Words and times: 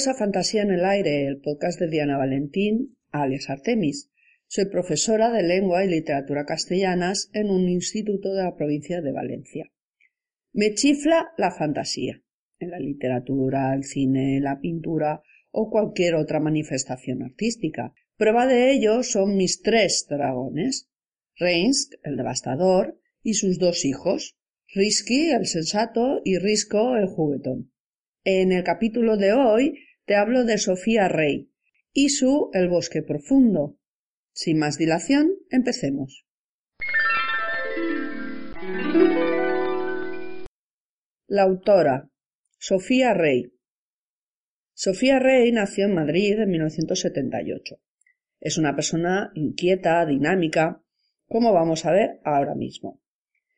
Bienvenidos 0.00 0.18
Fantasía 0.18 0.62
en 0.62 0.70
el 0.70 0.84
Aire, 0.86 1.26
el 1.26 1.42
podcast 1.42 1.78
de 1.78 1.86
Diana 1.86 2.16
Valentín, 2.16 2.96
alias 3.10 3.50
Artemis. 3.50 4.10
Soy 4.46 4.64
profesora 4.64 5.30
de 5.30 5.42
lengua 5.42 5.84
y 5.84 5.90
literatura 5.90 6.46
castellanas 6.46 7.28
en 7.34 7.50
un 7.50 7.68
instituto 7.68 8.32
de 8.32 8.44
la 8.44 8.56
provincia 8.56 9.02
de 9.02 9.12
Valencia. 9.12 9.70
Me 10.54 10.72
chifla 10.72 11.32
la 11.36 11.50
fantasía, 11.50 12.22
en 12.58 12.70
la 12.70 12.78
literatura, 12.78 13.74
el 13.74 13.84
cine, 13.84 14.40
la 14.40 14.58
pintura 14.58 15.20
o 15.50 15.68
cualquier 15.68 16.14
otra 16.14 16.40
manifestación 16.40 17.22
artística. 17.22 17.92
Prueba 18.16 18.46
de 18.46 18.72
ello 18.72 19.02
son 19.02 19.36
mis 19.36 19.60
tres 19.60 20.06
dragones, 20.08 20.88
Reinsk, 21.36 21.92
el 22.04 22.16
devastador, 22.16 22.98
y 23.22 23.34
sus 23.34 23.58
dos 23.58 23.84
hijos, 23.84 24.38
Risky, 24.72 25.28
el 25.28 25.44
sensato, 25.44 26.22
y 26.24 26.38
Risco, 26.38 26.96
el 26.96 27.06
juguetón. 27.06 27.70
En 28.24 28.52
el 28.52 28.64
capítulo 28.64 29.18
de 29.18 29.34
hoy 29.34 29.74
te 30.10 30.16
hablo 30.16 30.44
de 30.44 30.58
Sofía 30.58 31.06
Rey 31.06 31.52
y 31.92 32.08
su 32.08 32.50
El 32.52 32.68
bosque 32.68 33.00
profundo. 33.00 33.78
Sin 34.32 34.58
más 34.58 34.76
dilación, 34.76 35.30
empecemos. 35.50 36.26
La 41.28 41.42
autora, 41.42 42.10
Sofía 42.58 43.14
Rey. 43.14 43.52
Sofía 44.74 45.20
Rey 45.20 45.52
nació 45.52 45.84
en 45.84 45.94
Madrid 45.94 46.40
en 46.40 46.50
1978. 46.50 47.76
Es 48.40 48.58
una 48.58 48.74
persona 48.74 49.30
inquieta, 49.36 50.04
dinámica, 50.06 50.82
como 51.28 51.52
vamos 51.52 51.86
a 51.86 51.92
ver 51.92 52.18
ahora 52.24 52.56
mismo. 52.56 53.00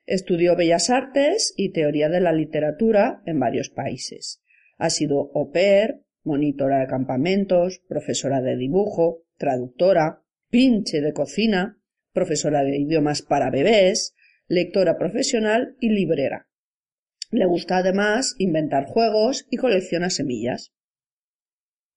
Estudió 0.05 0.55
Bellas 0.55 0.91
Artes 0.91 1.55
y 1.57 1.73
Teoría 1.73 2.11
de 2.11 2.21
la 2.21 2.35
Literatura 2.35 3.23
en 3.25 3.41
varios 3.41 3.71
países. 3.71 4.43
Ha 4.77 4.91
sido 4.91 5.31
au 5.35 5.51
pair, 5.51 6.03
monitora 6.25 6.81
de 6.81 6.87
campamentos, 6.87 7.81
profesora 7.89 8.41
de 8.41 8.57
dibujo, 8.57 9.25
traductora, 9.37 10.23
pinche 10.51 11.01
de 11.01 11.13
cocina, 11.13 11.79
profesora 12.13 12.63
de 12.63 12.79
idiomas 12.79 13.23
para 13.23 13.51
bebés, 13.51 14.15
lectora 14.47 14.99
profesional 14.99 15.77
y 15.81 15.89
librera. 15.89 16.49
Le 17.31 17.47
gusta 17.47 17.79
además 17.79 18.35
inventar 18.39 18.85
juegos 18.85 19.47
y 19.51 19.57
colecciona 19.57 20.11
semillas. 20.11 20.73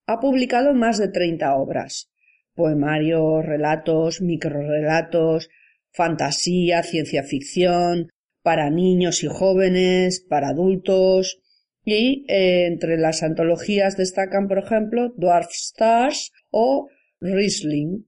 Ha 0.08 0.20
publicado 0.20 0.74
más 0.74 0.98
de 0.98 1.10
treinta 1.10 1.56
obras, 1.56 2.10
poemarios, 2.54 3.46
relatos, 3.46 4.22
microrelatos, 4.22 5.50
fantasía, 5.92 6.84
ciencia 6.84 7.24
ficción, 7.24 8.10
para 8.42 8.70
niños 8.70 9.24
y 9.24 9.28
jóvenes, 9.28 10.22
para 10.22 10.50
adultos, 10.50 11.42
y 11.86 12.26
eh, 12.28 12.66
entre 12.66 12.98
las 12.98 13.22
antologías 13.24 13.96
destacan, 13.96 14.48
por 14.48 14.58
ejemplo, 14.58 15.14
Dwarf 15.16 15.52
Stars 15.52 16.34
o 16.50 16.90
Riesling. 17.22 18.08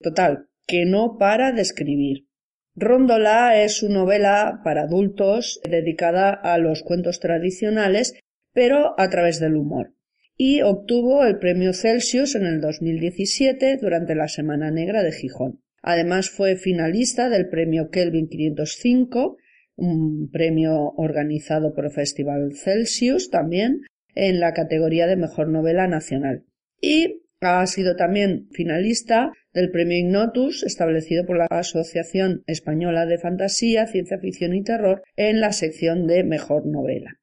Total, 0.00 0.48
que 0.66 0.86
no 0.86 1.18
para 1.18 1.52
de 1.52 1.60
escribir. 1.60 2.26
Rondola 2.74 3.62
es 3.62 3.76
su 3.76 3.90
novela 3.90 4.62
para 4.64 4.82
adultos 4.82 5.60
dedicada 5.68 6.30
a 6.32 6.56
los 6.56 6.82
cuentos 6.82 7.20
tradicionales, 7.20 8.14
pero 8.54 8.98
a 8.98 9.10
través 9.10 9.38
del 9.38 9.56
humor. 9.56 9.94
Y 10.36 10.62
obtuvo 10.62 11.24
el 11.26 11.38
premio 11.38 11.74
Celsius 11.74 12.34
en 12.34 12.46
el 12.46 12.62
2017 12.62 13.76
durante 13.76 14.14
la 14.14 14.28
Semana 14.28 14.70
Negra 14.70 15.02
de 15.02 15.12
Gijón. 15.12 15.62
Además 15.82 16.30
fue 16.30 16.56
finalista 16.56 17.28
del 17.28 17.48
premio 17.50 17.90
Kelvin 17.90 18.28
505 18.28 19.36
un 19.80 20.30
premio 20.30 20.92
organizado 20.96 21.74
por 21.74 21.86
el 21.86 21.90
Festival 21.90 22.52
Celsius 22.54 23.30
también 23.30 23.80
en 24.14 24.38
la 24.38 24.52
categoría 24.52 25.06
de 25.06 25.16
Mejor 25.16 25.48
Novela 25.48 25.88
Nacional. 25.88 26.44
Y 26.80 27.22
ha 27.40 27.66
sido 27.66 27.96
también 27.96 28.48
finalista 28.52 29.32
del 29.52 29.70
Premio 29.70 29.98
Ignotus, 29.98 30.62
establecido 30.62 31.24
por 31.24 31.38
la 31.38 31.46
Asociación 31.46 32.42
Española 32.46 33.06
de 33.06 33.18
Fantasía, 33.18 33.86
Ciencia 33.86 34.18
Ficción 34.18 34.54
y 34.54 34.62
Terror, 34.62 35.02
en 35.16 35.40
la 35.40 35.52
sección 35.52 36.06
de 36.06 36.22
Mejor 36.22 36.66
Novela. 36.66 37.18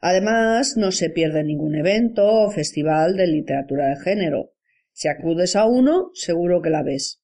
Además, 0.00 0.76
no 0.76 0.90
se 0.90 1.10
pierde 1.10 1.44
ningún 1.44 1.76
evento 1.76 2.26
o 2.26 2.50
festival 2.50 3.16
de 3.16 3.28
literatura 3.28 3.88
de 3.88 3.96
género. 3.96 4.52
Si 4.90 5.06
acudes 5.06 5.54
a 5.54 5.66
uno, 5.66 6.10
seguro 6.14 6.60
que 6.60 6.70
la 6.70 6.82
ves. 6.82 7.21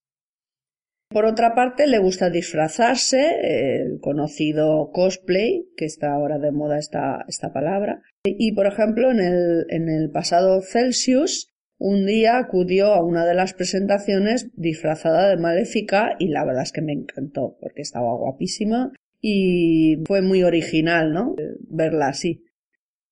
Por 1.10 1.24
otra 1.24 1.54
parte, 1.54 1.86
le 1.86 1.98
gusta 1.98 2.28
disfrazarse, 2.28 3.80
el 3.80 3.98
conocido 4.00 4.91
cosplay, 4.92 5.66
que 5.76 5.86
está 5.86 6.12
ahora 6.12 6.38
de 6.38 6.52
moda 6.52 6.78
esta, 6.78 7.24
esta 7.28 7.52
palabra. 7.52 8.02
Y, 8.24 8.52
por 8.52 8.66
ejemplo, 8.66 9.10
en 9.10 9.20
el, 9.20 9.66
en 9.70 9.88
el 9.88 10.10
pasado 10.10 10.60
Celsius, 10.60 11.48
un 11.78 12.06
día 12.06 12.38
acudió 12.38 12.92
a 12.92 13.02
una 13.02 13.24
de 13.24 13.34
las 13.34 13.54
presentaciones 13.54 14.50
disfrazada 14.54 15.30
de 15.30 15.36
maléfica 15.36 16.16
y 16.19 16.28
la 16.28 16.44
verdad 16.44 16.64
es 16.64 16.72
que 16.72 16.82
me 16.82 16.92
encantó 16.92 17.56
porque 17.60 17.82
estaba 17.82 18.14
guapísima 18.14 18.92
y 19.20 20.02
fue 20.04 20.20
muy 20.20 20.42
original, 20.42 21.12
¿no? 21.12 21.36
Verla 21.69 22.08
así. 22.08 22.44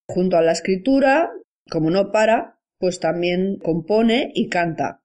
Junto 0.07 0.37
a 0.37 0.41
la 0.41 0.51
escritura, 0.51 1.31
como 1.69 1.89
no 1.89 2.11
para, 2.11 2.59
pues 2.77 2.99
también 2.99 3.57
compone 3.57 4.31
y 4.35 4.49
canta. 4.49 5.01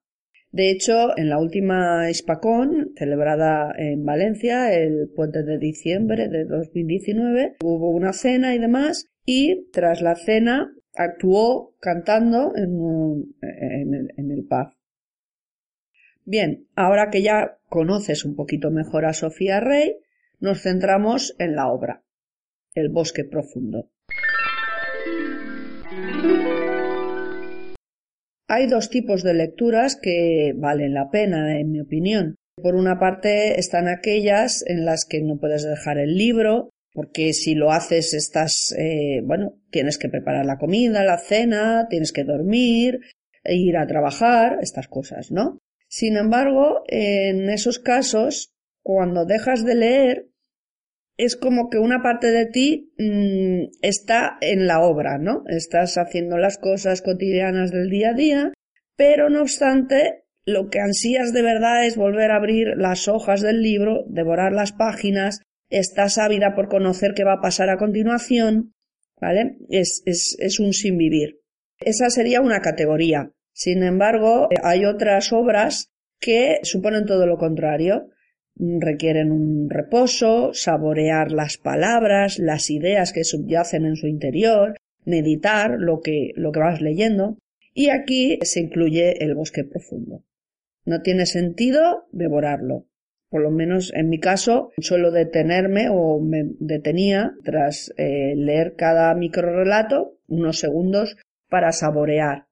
De 0.53 0.69
hecho, 0.69 1.17
en 1.17 1.29
la 1.29 1.39
última 1.39 2.11
Hispacón, 2.11 2.93
celebrada 2.95 3.73
en 3.75 4.05
Valencia 4.05 4.71
el 4.71 5.09
puente 5.09 5.41
de 5.41 5.57
diciembre 5.57 6.29
de 6.29 6.45
2019, 6.45 7.55
hubo 7.63 7.89
una 7.89 8.13
cena 8.13 8.53
y 8.53 8.59
demás, 8.59 9.07
y 9.25 9.71
tras 9.71 10.03
la 10.03 10.15
cena 10.15 10.71
actuó 10.93 11.73
cantando 11.79 12.53
en, 12.55 13.33
en 13.41 14.31
el 14.31 14.45
pub. 14.45 14.75
Bien, 16.23 16.67
ahora 16.75 17.09
que 17.09 17.23
ya 17.23 17.57
conoces 17.67 18.23
un 18.23 18.35
poquito 18.35 18.69
mejor 18.69 19.05
a 19.05 19.13
Sofía 19.13 19.59
Rey, 19.59 19.97
nos 20.39 20.61
centramos 20.61 21.35
en 21.39 21.55
la 21.55 21.67
obra, 21.67 22.03
El 22.75 22.89
bosque 22.89 23.23
profundo. 23.23 23.89
Hay 28.55 28.67
dos 28.67 28.91
tipos 28.91 29.23
de 29.23 29.33
lecturas 29.33 29.95
que 29.99 30.53
valen 30.55 30.93
la 30.93 31.09
pena, 31.09 31.59
en 31.59 31.71
mi 31.71 31.79
opinión. 31.79 32.35
Por 32.61 32.75
una 32.75 32.99
parte 32.99 33.59
están 33.59 33.87
aquellas 33.87 34.63
en 34.67 34.85
las 34.85 35.05
que 35.05 35.23
no 35.23 35.39
puedes 35.39 35.63
dejar 35.63 35.97
el 35.97 36.15
libro, 36.15 36.69
porque 36.93 37.33
si 37.33 37.55
lo 37.55 37.71
haces 37.71 38.13
estás, 38.13 38.71
eh, 38.77 39.21
bueno, 39.23 39.55
tienes 39.71 39.97
que 39.97 40.07
preparar 40.07 40.45
la 40.45 40.59
comida, 40.59 41.03
la 41.03 41.17
cena, 41.17 41.87
tienes 41.89 42.11
que 42.11 42.25
dormir, 42.25 42.99
e 43.43 43.55
ir 43.55 43.75
a 43.75 43.87
trabajar, 43.87 44.59
estas 44.61 44.87
cosas, 44.87 45.31
¿no? 45.31 45.57
Sin 45.87 46.15
embargo, 46.15 46.83
en 46.89 47.49
esos 47.49 47.79
casos, 47.79 48.53
cuando 48.83 49.25
dejas 49.25 49.65
de 49.65 49.73
leer, 49.73 50.27
es 51.17 51.35
como 51.35 51.69
que 51.69 51.77
una 51.77 52.01
parte 52.01 52.31
de 52.31 52.45
ti 52.45 52.93
mm, 52.97 53.77
está 53.81 54.37
en 54.41 54.67
la 54.67 54.81
obra, 54.81 55.17
¿no? 55.17 55.43
Estás 55.47 55.97
haciendo 55.97 56.37
las 56.37 56.57
cosas 56.57 57.01
cotidianas 57.01 57.71
del 57.71 57.89
día 57.89 58.09
a 58.09 58.13
día, 58.13 58.53
pero 58.95 59.29
no 59.29 59.41
obstante, 59.41 60.23
lo 60.45 60.69
que 60.69 60.79
ansías 60.79 61.33
de 61.33 61.41
verdad 61.41 61.85
es 61.85 61.95
volver 61.95 62.31
a 62.31 62.37
abrir 62.37 62.69
las 62.75 63.07
hojas 63.07 63.41
del 63.41 63.61
libro, 63.61 64.05
devorar 64.07 64.53
las 64.53 64.71
páginas, 64.71 65.41
estás 65.69 66.17
ávida 66.17 66.55
por 66.55 66.67
conocer 66.67 67.13
qué 67.15 67.23
va 67.23 67.33
a 67.33 67.41
pasar 67.41 67.69
a 67.69 67.77
continuación, 67.77 68.73
¿vale? 69.21 69.57
Es, 69.69 70.01
es, 70.05 70.35
es 70.39 70.59
un 70.59 70.73
sin 70.73 70.97
vivir. 70.97 71.39
Esa 71.79 72.09
sería 72.09 72.41
una 72.41 72.61
categoría. 72.61 73.31
Sin 73.53 73.83
embargo, 73.83 74.49
hay 74.63 74.85
otras 74.85 75.31
obras 75.31 75.91
que 76.19 76.59
suponen 76.63 77.05
todo 77.05 77.27
lo 77.27 77.37
contrario 77.37 78.07
requieren 78.57 79.31
un 79.31 79.69
reposo, 79.69 80.53
saborear 80.53 81.31
las 81.31 81.57
palabras, 81.57 82.39
las 82.39 82.69
ideas 82.69 83.13
que 83.13 83.23
subyacen 83.23 83.85
en 83.85 83.95
su 83.95 84.07
interior, 84.07 84.75
meditar 85.05 85.77
lo 85.79 86.01
que, 86.01 86.31
lo 86.35 86.51
que 86.51 86.59
vas 86.59 86.81
leyendo, 86.81 87.37
y 87.73 87.89
aquí 87.89 88.39
se 88.43 88.61
incluye 88.61 89.23
el 89.23 89.35
bosque 89.35 89.63
profundo. 89.63 90.23
No 90.85 91.01
tiene 91.01 91.25
sentido 91.25 92.05
devorarlo. 92.11 92.85
Por 93.29 93.41
lo 93.41 93.49
menos 93.49 93.91
en 93.95 94.09
mi 94.09 94.19
caso, 94.19 94.71
suelo 94.77 95.09
detenerme 95.09 95.87
o 95.89 96.19
me 96.19 96.51
detenía 96.59 97.33
tras 97.43 97.91
eh, 97.97 98.35
leer 98.35 98.75
cada 98.75 99.15
microrelato 99.15 100.19
unos 100.27 100.59
segundos 100.59 101.17
para 101.49 101.71
saborear. 101.71 102.45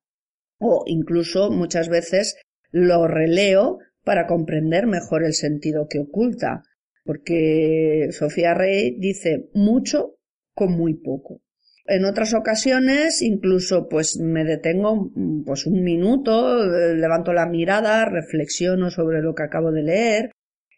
O 0.59 0.83
incluso 0.87 1.51
muchas 1.51 1.87
veces 1.87 2.35
lo 2.71 3.07
releo 3.07 3.77
para 4.03 4.27
comprender 4.27 4.87
mejor 4.87 5.23
el 5.23 5.33
sentido 5.33 5.87
que 5.89 5.99
oculta, 5.99 6.63
porque 7.03 8.07
Sofía 8.11 8.53
Rey 8.53 8.95
dice 8.99 9.49
mucho 9.53 10.15
con 10.53 10.73
muy 10.73 10.93
poco. 10.93 11.41
En 11.85 12.05
otras 12.05 12.33
ocasiones 12.33 13.21
incluso 13.21 13.87
pues 13.89 14.17
me 14.17 14.45
detengo 14.45 15.11
pues 15.45 15.65
un 15.65 15.83
minuto, 15.83 16.65
levanto 16.65 17.33
la 17.33 17.47
mirada, 17.47 18.05
reflexiono 18.05 18.91
sobre 18.91 19.21
lo 19.21 19.33
que 19.33 19.43
acabo 19.43 19.71
de 19.71 19.83
leer. 19.83 20.31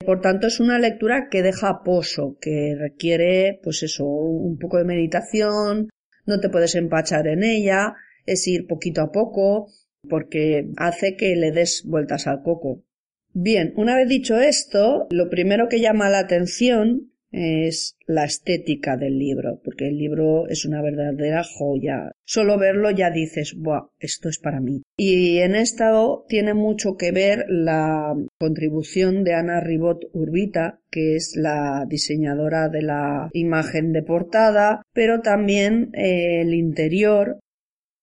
Por 0.06 0.22
tanto 0.22 0.48
es 0.48 0.60
una 0.60 0.80
lectura 0.80 1.28
que 1.30 1.44
deja 1.44 1.82
pozo, 1.84 2.38
que 2.42 2.76
requiere 2.78 3.60
pues 3.64 3.84
eso, 3.84 4.06
un 4.06 4.58
poco 4.58 4.78
de 4.78 4.86
meditación, 4.86 5.90
no 6.26 6.40
te 6.40 6.50
puedes 6.50 6.76
empachar 6.76 7.28
en 7.28 7.44
ella, 7.44 7.96
es 8.26 8.48
ir 8.48 8.66
poquito 8.68 9.02
a 9.02 9.12
poco, 9.12 9.68
porque 10.10 10.70
hace 10.78 11.16
que 11.16 11.36
le 11.36 11.52
des 11.52 11.84
vueltas 11.86 12.28
al 12.28 12.42
coco. 12.44 12.84
Bien, 13.34 13.74
una 13.78 13.96
vez 13.96 14.08
dicho 14.08 14.40
esto, 14.40 15.08
lo 15.10 15.30
primero 15.30 15.68
que 15.68 15.82
llama 15.82 16.10
la 16.10 16.20
atención 16.20 17.14
es 17.32 17.98
la 18.06 18.26
estética 18.26 18.96
del 18.96 19.18
libro, 19.18 19.60
porque 19.64 19.88
el 19.88 19.98
libro 19.98 20.48
es 20.48 20.66
una 20.66 20.84
verdadera 20.84 21.44
joya. 21.44 22.12
Solo 22.26 22.60
verlo 22.60 22.92
ya 22.92 23.10
dices, 23.10 23.56
¡buah! 23.58 23.88
Esto 24.00 24.30
es 24.30 24.38
para 24.38 24.62
mí. 24.62 24.84
Y 24.98 25.40
en 25.40 25.56
esto 25.56 26.26
tiene 26.30 26.54
mucho 26.54 26.96
que 26.96 27.12
ver 27.12 27.46
la 27.50 28.14
contribución 28.40 29.24
de 29.24 29.34
Ana 29.34 29.62
Ribot 29.62 30.06
Urbita, 30.14 30.80
que 30.92 31.16
es 31.16 31.34
la 31.36 31.86
diseñadora 31.90 32.70
de 32.70 32.84
la 32.84 33.30
imagen 33.34 33.94
de 33.94 34.04
portada, 34.04 34.84
pero 34.94 35.22
también 35.22 35.90
eh, 35.96 36.42
el 36.42 36.54
interior 36.54 37.40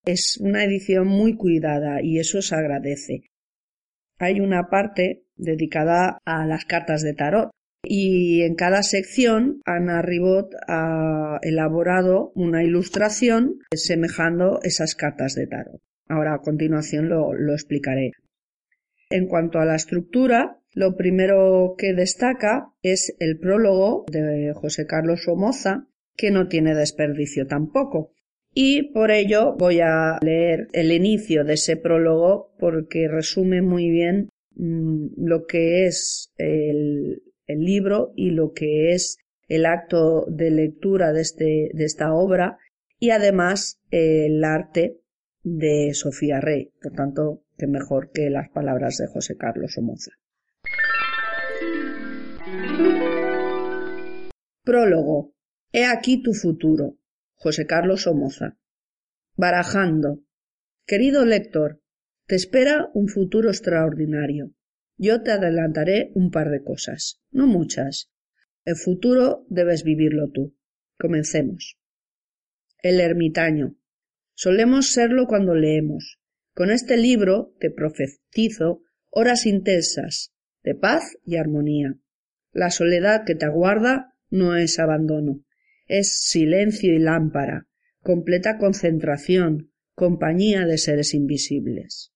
es 0.05 0.39
una 0.41 0.65
edición 0.65 1.07
muy 1.07 1.37
cuidada 1.37 2.03
y 2.03 2.19
eso 2.19 2.43
se 2.43 2.57
agradece. 2.57 3.30
Hay 4.21 4.39
una 4.39 4.69
parte 4.69 5.25
dedicada 5.37 6.19
a 6.27 6.47
las 6.47 6.67
cartas 6.67 7.01
de 7.01 7.15
tarot 7.15 7.51
y 7.83 8.43
en 8.43 8.55
cada 8.55 8.83
sección 8.83 9.63
Ana 9.65 10.03
Ribot 10.03 10.53
ha 10.69 11.39
elaborado 11.41 12.31
una 12.35 12.63
ilustración 12.63 13.61
semejando 13.75 14.61
esas 14.63 14.95
cartas 14.95 15.35
de 15.35 15.47
tarot. 15.47 15.81
Ahora 16.07 16.35
a 16.35 16.43
continuación 16.43 17.09
lo, 17.09 17.33
lo 17.33 17.55
explicaré. 17.55 18.11
En 19.09 19.27
cuanto 19.27 19.59
a 19.59 19.65
la 19.65 19.77
estructura, 19.77 20.59
lo 20.75 20.99
primero 20.99 21.75
que 21.79 21.95
destaca 21.95 22.75
es 22.83 23.17
el 23.21 23.39
prólogo 23.39 24.05
de 24.13 24.53
José 24.55 24.87
Carlos 24.87 25.23
Somoza, 25.25 25.89
que 26.15 26.31
no 26.31 26.47
tiene 26.47 26.75
desperdicio 26.75 27.47
tampoco. 27.47 28.13
Y 28.53 28.93
por 28.93 29.11
ello 29.11 29.55
voy 29.57 29.81
a 29.81 30.19
leer 30.23 30.67
el 30.73 30.91
inicio 30.93 31.45
de 31.45 31.55
ese 31.55 31.77
prólogo 31.77 32.53
porque 32.59 33.07
resume 33.07 33.63
muy 33.63 33.91
bien 33.91 34.29
mm, 34.57 35.07
lo 35.17 35.47
que 35.47 35.87
es 35.87 36.33
el, 36.37 37.23
libro 37.47 38.13
y 38.15 38.31
lo 38.31 38.53
que 38.53 38.93
es 38.93 39.19
el 39.49 39.67
acto 39.67 40.25
de 40.29 40.53
lectura 40.53 41.13
de, 41.13 41.21
este, 41.21 41.71
de 41.75 41.85
esta 41.85 42.13
obra 42.13 42.59
y 43.01 43.11
además 43.11 43.81
el 43.91 44.45
arte 44.45 45.01
de 45.43 45.93
Sofía 45.95 46.41
Rey. 46.41 46.71
Por 46.81 46.93
tanto, 46.93 47.43
que 47.59 47.67
mejor 47.67 48.11
que 48.13 48.31
las 48.31 48.51
palabras 48.51 48.99
de 48.99 49.09
José 49.09 49.37
Carlos 49.37 49.73
Somoza. 49.75 50.13
Prólogo. 54.65 55.35
He 55.73 55.85
aquí 55.85 56.23
tu 56.23 56.35
futuro. 56.35 57.00
José 57.43 57.67
Carlos 57.67 58.03
Somoza. 58.03 58.59
Barajando. 59.35 60.23
Querido 60.87 61.25
lector, 61.25 61.81
te 62.27 62.35
espera 62.35 62.91
un 62.93 63.09
futuro 63.09 63.49
extraordinario. 63.49 64.53
Yo 64.99 65.23
te 65.23 65.31
adelantaré 65.31 66.11
un 66.15 66.31
par 66.31 66.51
de 66.51 66.63
cosas, 66.63 67.23
no 67.31 67.47
muchas. 67.47 68.13
El 68.67 68.77
futuro 68.77 69.47
debes 69.49 69.85
vivirlo 69.85 70.31
tú. 70.31 70.55
Comencemos. 70.99 71.79
El 72.83 73.01
ermitaño. 73.01 73.75
Solemos 74.35 74.93
serlo 74.93 75.27
cuando 75.27 75.55
leemos. 75.55 76.21
Con 76.53 76.71
este 76.71 76.99
libro 76.99 77.57
te 77.59 77.71
profetizo 77.71 78.83
horas 79.09 79.47
intensas 79.47 80.35
de 80.63 80.75
paz 80.75 81.17
y 81.25 81.37
armonía. 81.37 81.95
La 82.53 82.71
soledad 82.71 83.25
que 83.25 83.35
te 83.35 83.47
aguarda 83.47 84.15
no 84.29 84.57
es 84.57 84.79
abandono, 84.79 85.43
es 85.91 86.21
silencio 86.21 86.95
y 86.95 87.01
lámpara, 87.01 87.67
completa 88.01 88.59
concentración, 88.59 89.73
compañía 89.95 90.65
de 90.65 90.79
seres 90.79 91.15
invisibles. 91.15 92.13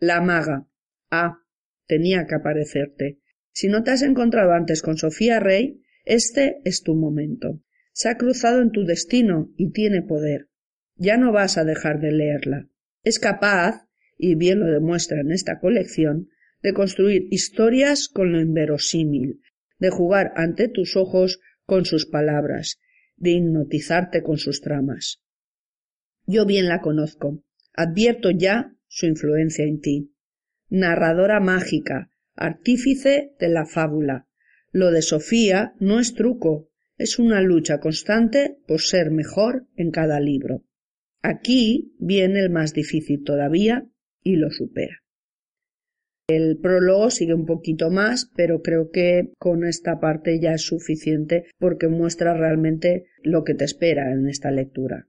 La 0.00 0.22
maga. 0.22 0.66
Ah, 1.10 1.38
tenía 1.86 2.26
que 2.26 2.34
aparecerte. 2.34 3.20
Si 3.52 3.68
no 3.68 3.84
te 3.84 3.90
has 3.90 4.00
encontrado 4.00 4.52
antes 4.52 4.80
con 4.80 4.96
Sofía 4.96 5.40
Rey, 5.40 5.82
este 6.06 6.62
es 6.64 6.82
tu 6.82 6.94
momento. 6.94 7.60
Se 7.92 8.08
ha 8.08 8.16
cruzado 8.16 8.62
en 8.62 8.70
tu 8.70 8.84
destino 8.84 9.52
y 9.58 9.72
tiene 9.72 10.00
poder. 10.00 10.48
Ya 10.96 11.18
no 11.18 11.32
vas 11.32 11.58
a 11.58 11.64
dejar 11.64 12.00
de 12.00 12.12
leerla. 12.12 12.68
Es 13.04 13.18
capaz, 13.18 13.86
y 14.16 14.36
bien 14.36 14.58
lo 14.60 14.66
demuestra 14.66 15.20
en 15.20 15.32
esta 15.32 15.60
colección, 15.60 16.30
de 16.62 16.72
construir 16.72 17.26
historias 17.30 18.08
con 18.08 18.32
lo 18.32 18.40
inverosímil, 18.40 19.42
de 19.78 19.90
jugar 19.90 20.32
ante 20.34 20.68
tus 20.68 20.96
ojos 20.96 21.40
con 21.66 21.84
sus 21.84 22.06
palabras, 22.06 22.80
de 23.22 23.30
hipnotizarte 23.30 24.22
con 24.22 24.36
sus 24.36 24.60
tramas. 24.60 25.22
Yo 26.26 26.44
bien 26.44 26.68
la 26.68 26.80
conozco, 26.80 27.42
advierto 27.72 28.30
ya 28.30 28.74
su 28.88 29.06
influencia 29.06 29.64
en 29.64 29.80
ti 29.80 30.12
narradora 30.72 31.38
mágica, 31.38 32.08
artífice 32.34 33.34
de 33.38 33.48
la 33.50 33.66
fábula. 33.66 34.26
Lo 34.70 34.90
de 34.90 35.02
Sofía 35.02 35.74
no 35.80 36.00
es 36.00 36.14
truco, 36.14 36.70
es 36.96 37.18
una 37.18 37.42
lucha 37.42 37.78
constante 37.78 38.56
por 38.66 38.80
ser 38.80 39.10
mejor 39.10 39.66
en 39.76 39.90
cada 39.90 40.18
libro. 40.18 40.64
Aquí 41.20 41.94
viene 41.98 42.40
el 42.40 42.48
más 42.48 42.72
difícil 42.72 43.22
todavía 43.22 43.86
y 44.22 44.36
lo 44.36 44.50
supera. 44.50 45.01
El 46.36 46.58
prólogo 46.58 47.10
sigue 47.10 47.34
un 47.34 47.46
poquito 47.46 47.90
más, 47.90 48.30
pero 48.36 48.62
creo 48.62 48.90
que 48.90 49.32
con 49.38 49.64
esta 49.64 50.00
parte 50.00 50.40
ya 50.40 50.54
es 50.54 50.62
suficiente 50.62 51.44
porque 51.58 51.88
muestra 51.88 52.34
realmente 52.34 53.06
lo 53.22 53.44
que 53.44 53.54
te 53.54 53.64
espera 53.64 54.12
en 54.12 54.28
esta 54.28 54.50
lectura. 54.50 55.08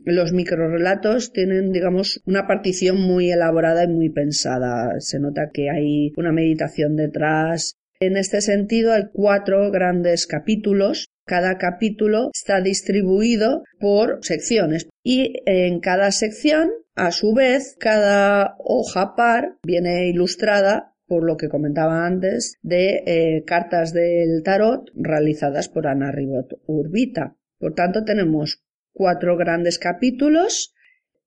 Los 0.00 0.32
microrelatos 0.32 1.32
tienen, 1.32 1.72
digamos, 1.72 2.20
una 2.26 2.46
partición 2.46 3.00
muy 3.00 3.30
elaborada 3.30 3.84
y 3.84 3.88
muy 3.88 4.10
pensada. 4.10 5.00
Se 5.00 5.18
nota 5.18 5.50
que 5.50 5.70
hay 5.70 6.12
una 6.16 6.30
meditación 6.32 6.96
detrás. 6.96 7.76
En 8.00 8.18
este 8.18 8.42
sentido, 8.42 8.92
hay 8.92 9.04
cuatro 9.12 9.70
grandes 9.70 10.26
capítulos. 10.26 11.06
Cada 11.24 11.56
capítulo 11.56 12.30
está 12.34 12.60
distribuido 12.60 13.62
por 13.80 14.18
secciones 14.20 14.88
y 15.02 15.40
en 15.46 15.80
cada 15.80 16.10
sección, 16.10 16.70
a 16.94 17.10
su 17.10 17.34
vez, 17.34 17.76
cada 17.78 18.56
hoja 18.58 19.14
par 19.16 19.56
viene 19.64 20.08
ilustrada 20.08 20.94
por 21.06 21.24
lo 21.24 21.36
que 21.36 21.48
comentaba 21.48 22.06
antes, 22.06 22.58
de 22.62 23.02
eh, 23.06 23.44
cartas 23.44 23.92
del 23.92 24.42
tarot 24.42 24.90
realizadas 24.94 25.68
por 25.68 25.86
Ana 25.86 26.10
Ribot 26.10 26.60
Urbita. 26.66 27.36
Por 27.58 27.74
tanto, 27.74 28.04
tenemos 28.04 28.62
cuatro 28.92 29.36
grandes 29.36 29.78
capítulos. 29.78 30.74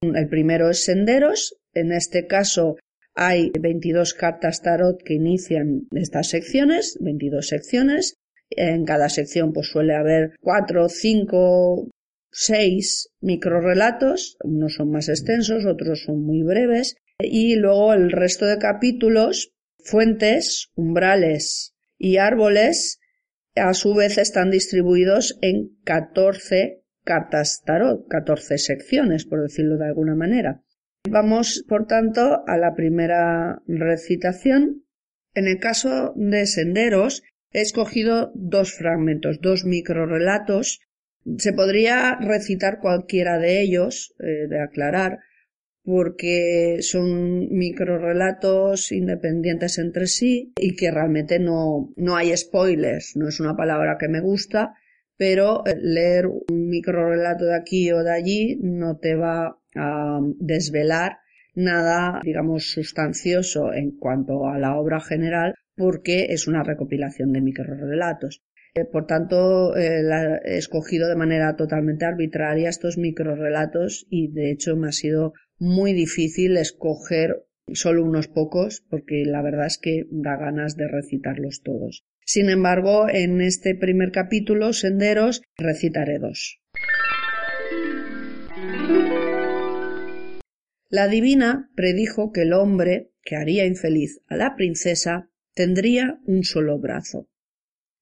El 0.02 0.28
primero 0.30 0.70
es 0.70 0.84
Senderos. 0.84 1.58
En 1.74 1.92
este 1.92 2.26
caso 2.28 2.78
hay 3.14 3.52
22 3.60 4.14
cartas 4.14 4.62
tarot 4.62 5.02
que 5.04 5.16
inician 5.16 5.88
estas 5.92 6.30
secciones, 6.30 6.98
22 7.00 7.48
secciones. 7.48 8.16
En 8.50 8.86
cada 8.86 9.10
sección 9.10 9.52
pues 9.54 9.68
suele 9.68 9.96
haber 9.96 10.36
cuatro, 10.40 10.88
cinco, 10.88 11.90
seis 12.32 13.10
microrelatos. 13.22 14.38
Unos 14.44 14.76
son 14.76 14.92
más 14.92 15.10
extensos, 15.10 15.66
otros 15.66 16.04
son 16.04 16.24
muy 16.24 16.44
breves. 16.44 16.96
Y 17.20 17.56
luego 17.56 17.94
el 17.94 18.12
resto 18.12 18.46
de 18.46 18.58
capítulos, 18.58 19.54
fuentes, 19.80 20.72
umbrales 20.76 21.76
y 21.98 22.18
árboles, 22.18 23.00
a 23.56 23.74
su 23.74 23.96
vez 23.96 24.18
están 24.18 24.52
distribuidos 24.52 25.38
en 25.42 25.78
14 25.84 26.84
cartas 27.04 27.64
tarot, 27.66 28.08
14 28.08 28.58
secciones, 28.58 29.26
por 29.26 29.42
decirlo 29.42 29.78
de 29.78 29.86
alguna 29.86 30.14
manera. 30.14 30.62
Vamos, 31.10 31.64
por 31.68 31.88
tanto, 31.88 32.44
a 32.46 32.58
la 32.58 32.76
primera 32.76 33.62
recitación. 33.66 34.84
En 35.34 35.48
el 35.48 35.60
caso 35.60 36.14
de 36.16 36.46
Senderos, 36.46 37.24
he 37.52 37.62
escogido 37.62 38.32
dos 38.36 38.74
fragmentos, 38.74 39.40
dos 39.42 39.64
microrelatos. 39.64 40.82
Se 41.38 41.54
podría 41.54 42.16
recitar 42.16 42.80
cualquiera 42.80 43.38
de 43.38 43.62
ellos, 43.62 44.16
eh, 44.20 44.48
de 44.48 44.62
aclarar, 44.62 45.20
porque 45.84 46.80
son 46.82 47.48
microrelatos 47.50 48.92
independientes 48.92 49.78
entre 49.78 50.08
sí 50.08 50.52
y 50.58 50.76
que 50.76 50.92
realmente 50.92 51.40
no, 51.40 51.94
no 51.96 52.16
hay 52.18 52.36
spoilers, 52.36 53.16
no 53.16 53.30
es 53.30 53.40
una 53.40 53.56
palabra 53.56 53.98
que 53.98 54.10
me 54.10 54.20
gusta, 54.20 54.74
pero 55.18 55.66
eh, 55.66 55.76
leer 55.80 56.28
un 56.28 56.70
microrelato 56.70 57.46
de 57.46 57.56
aquí 57.56 57.92
o 57.92 58.04
de 58.04 58.12
allí 58.12 58.60
no 58.62 58.98
te 58.98 59.16
va 59.16 59.58
a 59.76 60.20
desvelar 60.40 61.20
nada, 61.56 62.22
digamos, 62.24 62.72
sustancioso 62.72 63.74
en 63.74 63.98
cuanto 63.98 64.48
a 64.48 64.60
la 64.60 64.76
obra 64.76 65.00
general, 65.00 65.56
porque 65.76 66.28
es 66.30 66.48
una 66.48 66.64
recopilación 66.64 67.34
de 67.34 67.42
microrelatos. 67.42 68.44
Eh, 68.78 68.86
por 68.86 69.08
tanto, 69.08 69.76
eh, 69.76 70.04
he 70.46 70.58
escogido 70.58 71.10
de 71.10 71.16
manera 71.16 71.56
totalmente 71.56 72.06
arbitraria 72.06 72.70
estos 72.70 73.00
microrelatos 73.00 74.06
y 74.08 74.32
de 74.32 74.52
hecho 74.52 74.76
me 74.76 74.90
ha 74.90 74.92
sido 74.92 75.34
muy 75.58 75.94
difícil 75.94 76.58
escoger 76.58 77.48
solo 77.74 78.04
unos 78.04 78.28
pocos 78.28 78.86
porque 78.88 79.24
la 79.26 79.42
verdad 79.42 79.66
es 79.66 79.80
que 79.80 80.06
da 80.12 80.38
ganas 80.38 80.76
de 80.76 80.88
recitarlos 80.88 81.64
todos. 81.64 82.06
Sin 82.24 82.52
embargo, 82.52 83.10
en 83.10 83.42
este 83.42 83.74
primer 83.74 84.12
capítulo, 84.12 84.72
Senderos, 84.74 85.42
recitaré 85.58 86.20
dos. 86.20 86.60
La 90.88 91.08
divina 91.08 91.72
predijo 91.76 92.32
que 92.32 92.44
el 92.44 92.54
hombre 92.54 93.10
que 93.24 93.38
haría 93.38 93.66
infeliz 93.66 94.22
a 94.28 94.36
la 94.36 94.56
princesa 94.56 95.32
tendría 95.56 96.20
un 96.28 96.44
solo 96.44 96.78
brazo. 96.78 97.28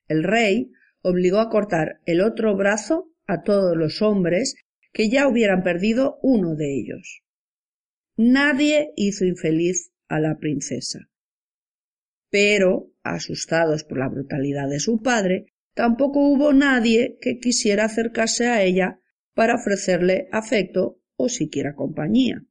El 0.08 0.24
rey 0.24 0.72
obligó 1.02 1.40
a 1.40 1.50
cortar 1.50 2.00
el 2.06 2.22
otro 2.22 2.56
brazo 2.56 3.12
a 3.28 3.42
todos 3.42 3.76
los 3.76 4.02
hombres 4.02 4.56
que 4.92 5.10
ya 5.10 5.28
hubieran 5.28 5.64
perdido 5.64 6.20
uno 6.22 6.56
de 6.56 6.80
ellos. 6.80 7.22
Nadie 8.18 8.94
hizo 8.96 9.26
infeliz 9.26 9.92
a 10.08 10.20
la 10.20 10.38
princesa. 10.38 11.10
Pero, 12.30 12.92
asustados 13.04 13.84
por 13.84 14.00
la 14.00 14.08
brutalidad 14.08 14.70
de 14.70 14.80
su 14.80 15.02
padre, 15.02 15.48
tampoco 15.74 16.22
hubo 16.22 16.54
nadie 16.54 17.18
que 17.20 17.40
quisiera 17.40 17.86
acercarse 17.86 18.48
a 18.48 18.64
ella 18.64 19.00
para 19.34 19.56
ofrecerle 19.56 20.30
afecto 20.32 21.02
o 21.18 21.30
siquiera 21.30 21.76
compañía. 21.76 22.44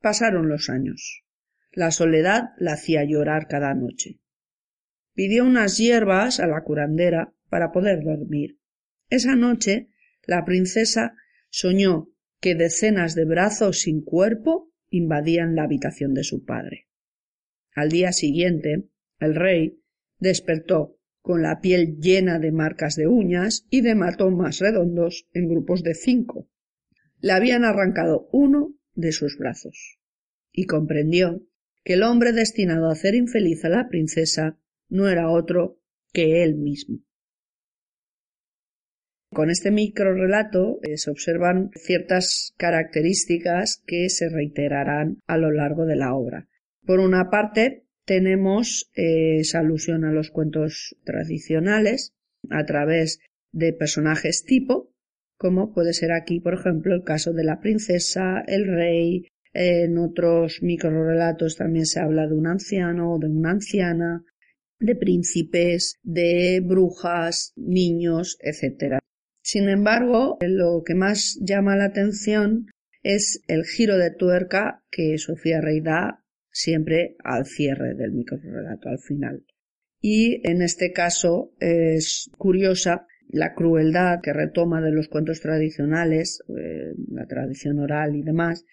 Pasaron 0.00 0.48
los 0.48 0.70
años. 0.70 1.24
La 1.72 1.90
soledad 1.90 2.50
la 2.58 2.72
hacía 2.72 3.04
llorar 3.04 3.46
cada 3.48 3.74
noche. 3.74 4.18
Pidió 5.20 5.44
unas 5.44 5.76
hierbas 5.76 6.40
a 6.40 6.46
la 6.46 6.62
curandera 6.62 7.34
para 7.50 7.72
poder 7.72 8.02
dormir. 8.02 8.58
Esa 9.10 9.36
noche 9.36 9.90
la 10.24 10.46
princesa 10.46 11.14
soñó 11.50 12.08
que 12.40 12.54
decenas 12.54 13.14
de 13.14 13.26
brazos 13.26 13.80
sin 13.80 14.00
cuerpo 14.00 14.72
invadían 14.88 15.54
la 15.54 15.64
habitación 15.64 16.14
de 16.14 16.24
su 16.24 16.46
padre. 16.46 16.88
Al 17.74 17.90
día 17.90 18.12
siguiente, 18.12 18.88
el 19.18 19.34
rey 19.34 19.82
despertó 20.20 20.96
con 21.20 21.42
la 21.42 21.60
piel 21.60 21.98
llena 21.98 22.38
de 22.38 22.50
marcas 22.52 22.96
de 22.96 23.06
uñas 23.06 23.66
y 23.68 23.82
de 23.82 23.94
matomas 23.94 24.58
redondos 24.58 25.28
en 25.34 25.50
grupos 25.50 25.82
de 25.82 25.96
cinco. 25.96 26.48
Le 27.20 27.32
habían 27.32 27.66
arrancado 27.66 28.30
uno 28.32 28.74
de 28.94 29.12
sus 29.12 29.36
brazos 29.36 29.98
y 30.50 30.64
comprendió 30.64 31.42
que 31.84 31.92
el 31.92 32.04
hombre 32.04 32.32
destinado 32.32 32.88
a 32.88 32.92
hacer 32.92 33.14
infeliz 33.14 33.66
a 33.66 33.68
la 33.68 33.86
princesa 33.90 34.56
no 34.90 35.08
era 35.08 35.30
otro 35.30 35.78
que 36.12 36.42
él 36.42 36.56
mismo. 36.56 36.98
Con 39.32 39.48
este 39.48 39.70
microrelato 39.70 40.80
eh, 40.82 40.96
se 40.96 41.10
observan 41.10 41.70
ciertas 41.74 42.52
características 42.56 43.82
que 43.86 44.08
se 44.08 44.28
reiterarán 44.28 45.18
a 45.28 45.38
lo 45.38 45.52
largo 45.52 45.86
de 45.86 45.94
la 45.94 46.14
obra. 46.14 46.48
Por 46.84 46.98
una 46.98 47.30
parte, 47.30 47.84
tenemos 48.04 48.90
eh, 48.96 49.36
esa 49.38 49.60
alusión 49.60 50.04
a 50.04 50.12
los 50.12 50.30
cuentos 50.30 50.96
tradicionales 51.04 52.12
a 52.50 52.64
través 52.66 53.20
de 53.52 53.72
personajes 53.72 54.44
tipo, 54.44 54.92
como 55.36 55.72
puede 55.72 55.92
ser 55.92 56.10
aquí, 56.12 56.40
por 56.40 56.54
ejemplo, 56.54 56.94
el 56.94 57.04
caso 57.04 57.32
de 57.32 57.44
la 57.44 57.60
princesa, 57.60 58.42
el 58.46 58.66
rey, 58.66 59.28
en 59.52 59.98
otros 59.98 60.62
microrelatos 60.62 61.56
también 61.56 61.86
se 61.86 62.00
habla 62.00 62.26
de 62.26 62.34
un 62.34 62.46
anciano 62.46 63.12
o 63.12 63.18
de 63.18 63.28
una 63.28 63.50
anciana, 63.50 64.24
de 64.80 64.96
príncipes, 64.96 65.98
de 66.02 66.60
brujas, 66.64 67.52
niños, 67.56 68.38
etc. 68.40 68.98
Sin 69.42 69.68
embargo, 69.68 70.38
lo 70.40 70.82
que 70.84 70.94
más 70.94 71.38
llama 71.42 71.76
la 71.76 71.86
atención 71.86 72.66
es 73.02 73.42
el 73.46 73.64
giro 73.64 73.96
de 73.96 74.10
tuerca 74.10 74.82
que 74.90 75.16
Sofía 75.18 75.60
Rey 75.60 75.80
da 75.80 76.24
siempre 76.50 77.16
al 77.24 77.46
cierre 77.46 77.94
del 77.94 78.12
microrelato, 78.12 78.88
al 78.88 78.98
final. 78.98 79.44
Y 80.00 80.46
en 80.48 80.62
este 80.62 80.92
caso 80.92 81.52
es 81.60 82.30
curiosa 82.38 83.06
la 83.28 83.54
crueldad 83.54 84.20
que 84.22 84.32
retoma 84.32 84.80
de 84.80 84.90
los 84.90 85.08
cuentos 85.08 85.40
tradicionales, 85.40 86.42
eh, 86.48 86.94
la 87.10 87.26
tradición 87.26 87.78
oral 87.78 88.16
y 88.16 88.22
demás, 88.22 88.64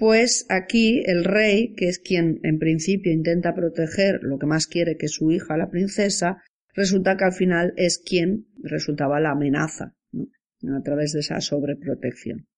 pues 0.00 0.46
aquí 0.48 1.02
el 1.04 1.24
rey, 1.24 1.74
que 1.74 1.86
es 1.88 1.98
quien 1.98 2.40
en 2.42 2.58
principio 2.58 3.12
intenta 3.12 3.54
proteger 3.54 4.20
lo 4.22 4.38
que 4.38 4.46
más 4.46 4.66
quiere 4.66 4.96
que 4.96 5.08
su 5.08 5.30
hija, 5.30 5.58
la 5.58 5.68
princesa, 5.68 6.42
resulta 6.74 7.18
que 7.18 7.24
al 7.24 7.34
final 7.34 7.74
es 7.76 7.98
quien 7.98 8.46
resultaba 8.62 9.20
la 9.20 9.32
amenaza, 9.32 9.94
a 10.14 10.82
través 10.82 11.12
de 11.12 11.20
esa 11.20 11.42
sobreprotección. 11.42 12.48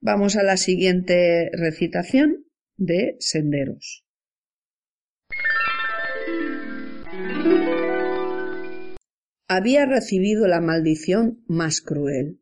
Vamos 0.00 0.34
a 0.36 0.42
la 0.42 0.56
siguiente 0.56 1.48
recitación 1.52 2.44
de 2.76 3.14
Senderos. 3.20 4.04
Había 9.46 9.86
recibido 9.86 10.48
la 10.48 10.60
maldición 10.60 11.44
más 11.46 11.80
cruel, 11.80 12.40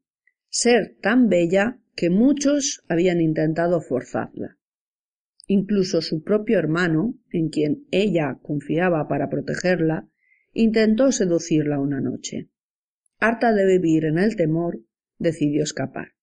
ser 0.49 0.97
tan 1.03 1.29
bella 1.29 1.81
que 2.01 2.09
muchos 2.09 2.83
habían 2.89 3.21
intentado 3.21 3.83
forzarla. 3.83 4.57
Incluso 5.47 6.01
su 6.01 6.23
propio 6.23 6.59
hermano, 6.59 7.15
en 7.31 7.51
quien 7.51 7.87
ella 7.91 8.39
confiaba 8.41 9.07
para 9.07 9.29
protegerla, 9.29 10.09
intentó 10.55 11.13
seducirla 11.13 11.79
una 11.79 12.01
noche. 12.01 12.49
Harta 13.19 13.53
de 13.53 13.67
vivir 13.67 14.07
en 14.07 14.19
el 14.19 14.35
temor, 14.35 14.81
decidió 15.19 15.63
escapar. 15.63 16.15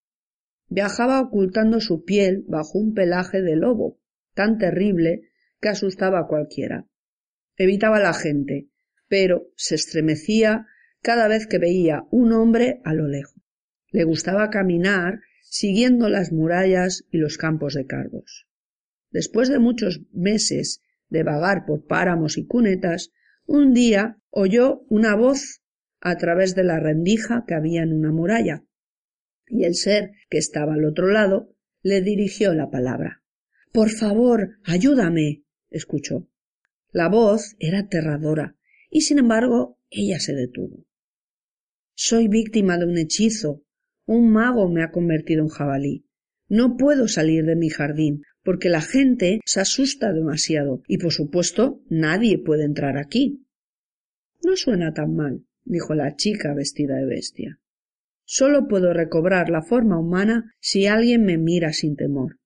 Viajaba 0.68 1.22
ocultando 1.22 1.80
su 1.80 2.04
piel 2.04 2.44
bajo 2.48 2.80
un 2.80 2.96
pelaje 2.96 3.44
de 3.44 3.56
lobo, 3.56 4.00
tan 4.34 4.58
terrible 4.58 5.30
que 5.62 5.70
asustaba 5.70 6.22
a 6.22 6.26
cualquiera. 6.26 6.88
Evitaba 7.56 7.98
a 7.98 8.02
la 8.02 8.14
gente, 8.16 8.68
pero 9.08 9.52
se 9.56 9.76
estremecía 9.76 10.66
cada 11.04 11.28
vez 11.28 11.46
que 11.46 11.60
veía 11.60 12.08
un 12.10 12.34
hombre 12.34 12.82
a 12.84 12.96
lo 12.96 13.08
lejos. 13.08 13.40
Le 13.92 14.06
gustaba 14.06 14.50
caminar 14.50 15.20
siguiendo 15.50 16.10
las 16.10 16.32
murallas 16.32 17.06
y 17.12 17.18
los 17.18 17.38
campos 17.38 17.74
de 17.74 17.86
cardos. 17.86 18.48
Después 19.12 19.50
de 19.50 19.60
muchos 19.60 20.02
meses 20.12 20.82
de 21.10 21.24
vagar 21.24 21.66
por 21.66 21.86
páramos 21.86 22.38
y 22.38 22.46
cunetas, 22.46 23.12
un 23.46 23.74
día 23.74 24.20
oyó 24.30 24.82
una 24.90 25.16
voz 25.16 25.62
a 26.02 26.18
través 26.18 26.54
de 26.56 26.64
la 26.64 26.80
rendija 26.80 27.46
que 27.48 27.56
había 27.56 27.82
en 27.82 27.94
una 27.94 28.12
muralla, 28.12 28.64
y 29.48 29.64
el 29.64 29.76
ser 29.76 30.12
que 30.30 30.38
estaba 30.38 30.74
al 30.74 30.86
otro 30.86 31.08
lado 31.08 31.56
le 31.82 32.02
dirigió 32.02 32.54
la 32.54 32.70
palabra. 32.70 33.24
Por 33.72 33.90
favor, 33.90 34.58
ayúdame. 34.64 35.44
escuchó. 35.70 36.30
La 36.92 37.10
voz 37.10 37.56
era 37.60 37.80
aterradora, 37.80 38.58
y 38.90 39.02
sin 39.02 39.20
embargo 39.20 39.80
ella 39.90 40.20
se 40.20 40.34
detuvo. 40.34 40.86
Soy 41.94 42.28
víctima 42.28 42.78
de 42.78 42.86
un 42.86 42.98
hechizo, 42.98 43.64
un 44.08 44.32
mago 44.32 44.68
me 44.70 44.84
ha 44.84 44.90
convertido 44.92 45.44
en 45.44 45.50
jabalí. 45.50 46.06
No 46.50 46.78
puedo 46.78 47.08
salir 47.08 47.46
de 47.46 47.56
mi 47.56 47.70
jardín, 47.70 48.24
porque 48.42 48.70
la 48.70 48.82
gente 48.82 49.42
se 49.46 49.60
asusta 49.60 50.14
demasiado, 50.14 50.82
y 50.88 50.98
por 50.98 51.12
supuesto 51.12 51.82
nadie 51.90 52.40
puede 52.40 52.64
entrar 52.64 52.98
aquí. 52.98 53.46
No 54.44 54.56
suena 54.56 54.94
tan 54.94 55.14
mal, 55.14 55.44
dijo 55.66 55.94
la 55.94 56.16
chica 56.16 56.54
vestida 56.54 56.96
de 56.96 57.06
bestia. 57.06 57.60
Solo 58.24 58.68
puedo 58.68 58.94
recobrar 58.94 59.50
la 59.50 59.62
forma 59.62 60.00
humana 60.00 60.54
si 60.60 60.88
alguien 60.88 61.24
me 61.26 61.38
mira 61.38 61.74
sin 61.74 61.96
temor. 61.96 62.40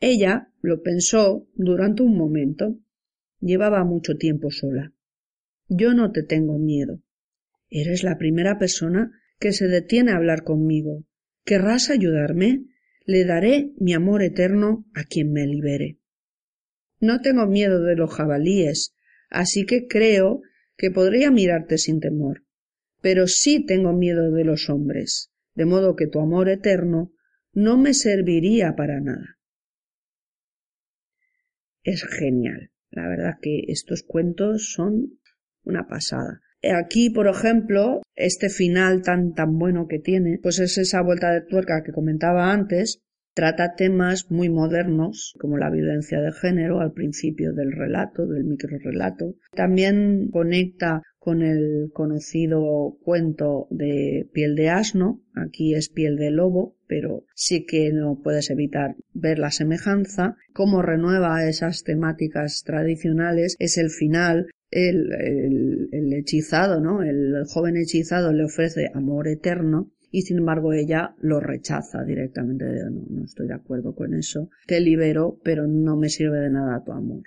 Ella 0.00 0.52
lo 0.60 0.82
pensó 0.82 1.46
durante 1.54 2.02
un 2.02 2.16
momento. 2.16 2.78
Llevaba 3.40 3.84
mucho 3.84 4.16
tiempo 4.16 4.50
sola. 4.50 4.92
Yo 5.68 5.94
no 5.94 6.10
te 6.10 6.22
tengo 6.22 6.58
miedo. 6.58 7.00
Eres 7.68 8.02
la 8.02 8.18
primera 8.18 8.58
persona 8.58 9.12
que 9.40 9.52
se 9.52 9.66
detiene 9.66 10.12
a 10.12 10.16
hablar 10.16 10.44
conmigo. 10.44 11.04
¿Querrás 11.44 11.90
ayudarme? 11.90 12.66
Le 13.06 13.24
daré 13.24 13.72
mi 13.78 13.94
amor 13.94 14.22
eterno 14.22 14.86
a 14.94 15.04
quien 15.04 15.32
me 15.32 15.46
libere. 15.46 15.98
No 17.00 17.20
tengo 17.20 17.46
miedo 17.46 17.82
de 17.82 17.96
los 17.96 18.14
jabalíes, 18.14 18.94
así 19.30 19.64
que 19.64 19.88
creo 19.88 20.42
que 20.76 20.90
podría 20.90 21.30
mirarte 21.30 21.78
sin 21.78 21.98
temor. 21.98 22.44
Pero 23.00 23.26
sí 23.26 23.64
tengo 23.64 23.94
miedo 23.94 24.30
de 24.30 24.44
los 24.44 24.68
hombres, 24.68 25.32
de 25.54 25.64
modo 25.64 25.96
que 25.96 26.06
tu 26.06 26.20
amor 26.20 26.50
eterno 26.50 27.14
no 27.54 27.78
me 27.78 27.94
serviría 27.94 28.76
para 28.76 29.00
nada. 29.00 29.38
Es 31.82 32.04
genial. 32.04 32.70
La 32.90 33.08
verdad 33.08 33.38
que 33.40 33.64
estos 33.68 34.02
cuentos 34.02 34.72
son 34.72 35.18
una 35.64 35.86
pasada. 35.88 36.42
Aquí, 36.62 37.10
por 37.10 37.26
ejemplo, 37.26 38.02
este 38.16 38.50
final 38.50 39.02
tan 39.02 39.32
tan 39.32 39.58
bueno 39.58 39.86
que 39.88 39.98
tiene, 39.98 40.38
pues 40.42 40.58
es 40.58 40.76
esa 40.78 41.02
vuelta 41.02 41.32
de 41.32 41.40
tuerca 41.40 41.82
que 41.82 41.92
comentaba 41.92 42.52
antes, 42.52 43.00
trata 43.34 43.74
temas 43.74 44.30
muy 44.30 44.50
modernos 44.50 45.34
como 45.38 45.56
la 45.56 45.70
violencia 45.70 46.20
de 46.20 46.32
género 46.32 46.80
al 46.80 46.92
principio 46.92 47.52
del 47.52 47.72
relato, 47.72 48.26
del 48.26 48.44
microrelato. 48.44 49.36
También 49.52 50.28
conecta 50.30 51.02
con 51.18 51.42
el 51.42 51.90
conocido 51.92 52.96
cuento 53.02 53.66
de 53.70 54.28
piel 54.32 54.56
de 54.56 54.70
asno, 54.70 55.22
aquí 55.34 55.74
es 55.74 55.88
piel 55.88 56.16
de 56.16 56.30
lobo, 56.30 56.76
pero 56.86 57.24
sí 57.34 57.66
que 57.66 57.92
no 57.92 58.20
puedes 58.22 58.50
evitar 58.50 58.96
ver 59.12 59.38
la 59.38 59.50
semejanza. 59.50 60.36
Cómo 60.52 60.82
renueva 60.82 61.46
esas 61.46 61.84
temáticas 61.84 62.62
tradicionales 62.64 63.54
es 63.58 63.76
el 63.78 63.90
final 63.90 64.48
el, 64.70 65.88
el, 65.92 66.12
hechizado, 66.12 66.80
¿no? 66.80 67.02
El 67.02 67.44
joven 67.46 67.76
hechizado 67.76 68.32
le 68.32 68.44
ofrece 68.44 68.90
amor 68.94 69.28
eterno 69.28 69.90
y 70.10 70.22
sin 70.22 70.38
embargo 70.38 70.72
ella 70.72 71.14
lo 71.20 71.40
rechaza 71.40 72.04
directamente. 72.04 72.64
No, 72.90 73.04
no 73.08 73.24
estoy 73.24 73.48
de 73.48 73.54
acuerdo 73.54 73.94
con 73.94 74.14
eso. 74.14 74.50
Te 74.66 74.80
libero, 74.80 75.38
pero 75.42 75.66
no 75.66 75.96
me 75.96 76.08
sirve 76.08 76.38
de 76.40 76.50
nada 76.50 76.82
tu 76.84 76.92
amor. 76.92 77.22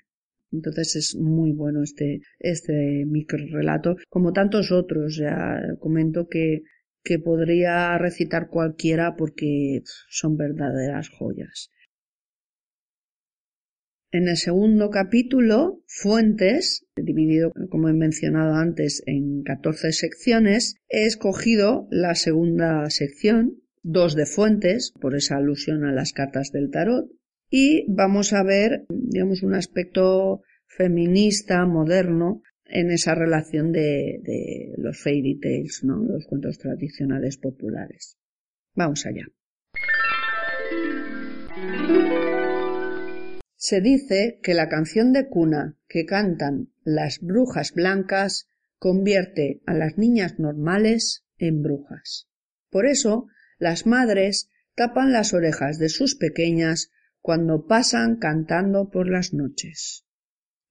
Entonces 0.52 0.96
es 0.96 1.16
muy 1.16 1.52
bueno 1.52 1.82
este, 1.82 2.22
este 2.40 3.06
micro 3.08 3.44
relato, 3.52 3.96
como 4.10 4.34
tantos 4.34 4.72
otros. 4.72 5.18
Ya 5.18 5.60
comento 5.80 6.28
que, 6.28 6.62
que 7.04 7.20
podría 7.20 7.98
recitar 7.98 8.50
cualquiera 8.50 9.16
porque 9.16 9.82
son 10.10 10.38
verdaderas 10.38 11.10
joyas. 11.10 11.72
En 14.14 14.28
el 14.28 14.38
segundo 14.38 14.92
capítulo, 14.92 15.82
Fuentes, 15.88 16.86
dividido, 16.96 17.52
como 17.72 17.90
he 17.90 17.94
mencionado 17.94 18.54
antes, 18.54 19.02
en 19.08 19.42
14 19.42 19.92
secciones, 19.92 20.76
he 20.88 21.08
escogido 21.08 21.88
la 21.90 22.14
segunda 22.14 22.88
sección, 22.92 23.64
dos 23.82 24.16
de 24.16 24.28
Fuentes, 24.28 24.94
por 25.02 25.16
esa 25.16 25.38
alusión 25.38 25.84
a 25.84 25.92
las 25.92 26.14
cartas 26.14 26.52
del 26.52 26.70
tarot, 26.70 27.10
y 27.50 27.92
vamos 27.92 28.34
a 28.34 28.44
ver, 28.44 28.86
digamos, 28.88 29.42
un 29.42 29.56
aspecto 29.56 30.44
feminista, 30.68 31.66
moderno, 31.66 32.44
en 32.66 32.92
esa 32.92 33.16
relación 33.16 33.72
de, 33.72 34.76
los 34.78 35.02
fairy 35.02 35.40
tales, 35.40 35.82
¿no? 35.84 35.98
Los 36.04 36.28
cuentos 36.28 36.60
tradicionales 36.60 37.38
populares. 37.38 38.20
Vamos 38.76 39.08
allá. 39.08 39.26
Se 43.66 43.80
dice 43.80 44.42
que 44.44 44.56
la 44.56 44.68
canción 44.68 45.14
de 45.14 45.30
cuna 45.30 45.78
que 45.88 46.06
cantan 46.06 46.74
las 46.84 47.22
brujas 47.22 47.72
blancas 47.72 48.50
convierte 48.78 49.62
a 49.66 49.74
las 49.74 49.98
niñas 49.98 50.38
normales 50.38 51.24
en 51.38 51.64
brujas. 51.64 52.28
Por 52.70 52.86
eso, 52.86 53.28
las 53.60 53.86
madres 53.86 54.50
tapan 54.76 55.14
las 55.14 55.34
orejas 55.34 55.80
de 55.80 55.88
sus 55.88 56.16
pequeñas 56.16 56.92
cuando 57.22 57.66
pasan 57.66 58.18
cantando 58.18 58.90
por 58.90 59.10
las 59.10 59.34
noches. 59.34 60.06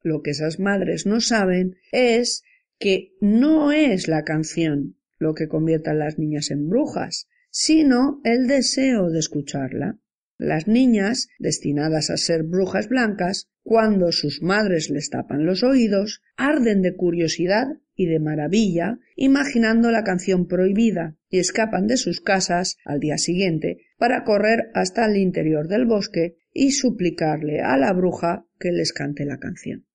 Lo 0.03 0.21
que 0.21 0.33
esas 0.33 0.61
madres 0.61 1.07
no 1.07 1.23
saben 1.23 1.77
es 1.93 2.43
que 2.79 3.15
no 3.23 3.73
es 3.73 4.07
la 4.07 4.23
canción 4.23 4.99
lo 5.17 5.33
que 5.33 5.49
convierte 5.49 5.89
a 5.89 5.95
las 5.95 6.19
niñas 6.19 6.51
en 6.51 6.69
brujas, 6.69 7.27
sino 7.49 8.21
el 8.23 8.49
deseo 8.49 9.09
de 9.09 9.21
escucharla. 9.21 9.99
Las 10.43 10.67
niñas, 10.67 11.29
destinadas 11.39 12.11
a 12.11 12.17
ser 12.17 12.43
brujas 12.43 12.89
blancas, 12.89 13.49
cuando 13.63 14.11
sus 14.11 14.43
madres 14.43 14.91
les 14.91 15.09
tapan 15.09 15.47
los 15.47 15.63
oídos, 15.63 16.21
arden 16.37 16.83
de 16.83 16.97
curiosidad 16.97 17.69
y 17.95 18.07
de 18.07 18.19
maravilla, 18.19 18.99
imaginando 19.15 19.93
la 19.93 20.03
canción 20.03 20.49
prohibida, 20.49 21.17
y 21.29 21.39
escapan 21.39 21.87
de 21.87 21.97
sus 21.97 22.21
casas 22.21 22.77
al 22.85 22.99
día 22.99 23.19
siguiente 23.19 23.87
para 23.99 24.25
correr 24.25 24.73
hasta 24.75 25.07
el 25.07 25.17
interior 25.17 25.69
del 25.69 25.87
bosque 25.87 26.39
y 26.53 26.73
suplicarle 26.73 27.61
a 27.61 27.77
la 27.77 27.93
bruja 27.93 28.45
que 28.59 28.73
les 28.73 28.93
cante 28.93 29.25
la 29.25 29.39
canción. 29.39 29.87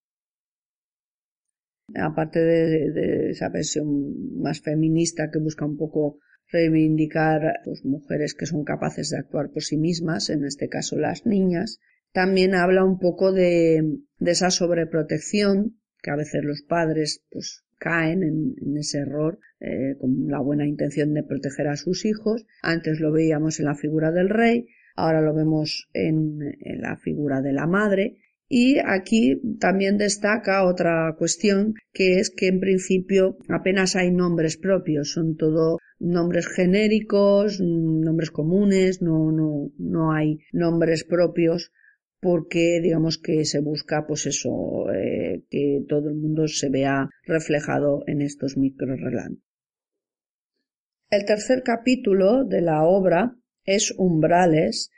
Aparte 1.93 2.39
de, 2.39 3.31
esa 3.31 3.49
versión 3.49 4.39
más 4.39 4.62
feminista 4.62 5.29
que 5.29 5.39
busca 5.39 5.65
un 5.65 5.75
poco 5.75 6.19
reivindicar 6.51 7.60
pues, 7.63 7.83
mujeres 7.86 8.33
que 8.33 8.45
son 8.45 8.63
capaces 8.63 9.10
de 9.10 9.17
actuar 9.17 9.51
por 9.51 9.63
sí 9.63 9.77
mismas, 9.77 10.29
en 10.29 10.45
este 10.45 10.69
caso 10.69 10.97
las 10.97 11.25
niñas. 11.25 11.79
También 12.13 12.55
habla 12.55 12.83
un 12.83 12.99
poco 12.99 13.31
de, 13.31 13.99
esa 14.19 14.49
sobreprotección 14.49 15.79
que 16.01 16.12
a 16.12 16.15
veces 16.15 16.43
los 16.43 16.62
padres 16.62 17.23
pues 17.29 17.63
caen 17.79 18.23
en, 18.23 18.77
ese 18.77 18.99
error 18.99 19.39
eh, 19.60 19.95
con 19.99 20.27
la 20.27 20.39
buena 20.39 20.65
intención 20.65 21.13
de 21.13 21.23
proteger 21.23 21.67
a 21.67 21.75
sus 21.75 22.05
hijos. 22.05 22.45
Antes 22.62 22.99
lo 22.99 23.12
veíamos 23.12 23.60
en 23.60 23.65
la 23.65 23.75
figura 23.75 24.12
del 24.12 24.29
rey, 24.29 24.67
ahora 24.95 25.21
lo 25.21 25.33
vemos 25.33 25.89
en 25.93 26.39
la 26.79 26.97
figura 26.97 27.41
de 27.41 27.53
la 27.53 27.67
madre 27.67 28.17
y 28.49 28.77
aquí 28.79 29.41
también 29.60 29.97
destaca 29.97 30.65
otra 30.65 31.13
cuestión 31.17 31.73
que 31.91 32.19
es 32.19 32.29
que 32.29 32.47
en 32.47 32.60
principio 32.60 33.38
apenas 33.49 33.95
hay 33.95 34.12
nombres 34.12 34.57
propios, 34.57 35.12
son 35.12 35.36
todo 35.36 35.79
nombres 35.99 36.47
genéricos, 36.47 37.60
nombres 37.60 38.31
comunes, 38.31 39.01
no, 39.01 39.31
no, 39.31 39.71
no 39.77 40.13
hay 40.13 40.39
nombres 40.53 41.03
propios 41.03 41.71
porque 42.19 42.79
digamos 42.81 43.17
que 43.17 43.45
se 43.45 43.60
busca 43.60 44.05
pues 44.07 44.25
eso, 44.25 44.91
eh, 44.91 45.43
que 45.49 45.83
todo 45.88 46.10
el 46.10 46.15
mundo 46.15 46.47
se 46.47 46.69
vea 46.69 47.10
reflejado 47.23 48.03
en 48.07 48.21
estos 48.21 48.57
microrelatos. 48.57 49.38
El 51.10 51.25
tercer 51.25 51.63
capítulo 51.63 52.43
de 52.43 52.62
la 52.62 52.83
obra 52.83 53.36
es 53.63 53.93
Umbrales, 53.97 54.91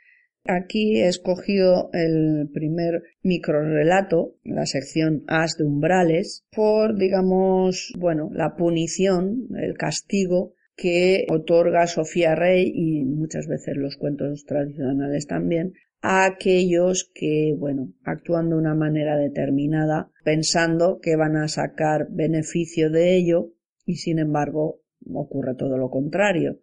Aquí 0.44 0.96
he 0.96 1.06
escogido 1.06 1.90
el 1.92 2.48
primer 2.52 3.02
microrelato, 3.22 4.36
la 4.42 4.64
sección 4.64 5.22
As 5.26 5.56
de 5.56 5.64
umbrales, 5.64 6.46
por, 6.50 6.96
digamos, 6.96 7.92
bueno, 7.98 8.30
la 8.32 8.56
punición, 8.56 9.48
el 9.56 9.76
castigo 9.76 10.54
que 10.76 11.26
otorga 11.28 11.86
Sofía 11.86 12.34
Rey 12.34 12.72
y 12.74 13.04
muchas 13.04 13.46
veces 13.46 13.76
los 13.76 13.96
cuentos 13.96 14.44
tradicionales 14.46 15.26
también 15.26 15.74
a 16.00 16.24
aquellos 16.24 17.10
que, 17.14 17.54
bueno, 17.58 17.92
actúan 18.04 18.48
de 18.48 18.56
una 18.56 18.74
manera 18.74 19.18
determinada, 19.18 20.10
pensando 20.24 20.98
que 21.02 21.16
van 21.16 21.36
a 21.36 21.48
sacar 21.48 22.08
beneficio 22.10 22.90
de 22.90 23.16
ello 23.16 23.50
y 23.84 23.96
sin 23.96 24.18
embargo 24.18 24.80
ocurre 25.12 25.54
todo 25.54 25.76
lo 25.76 25.90
contrario. 25.90 26.60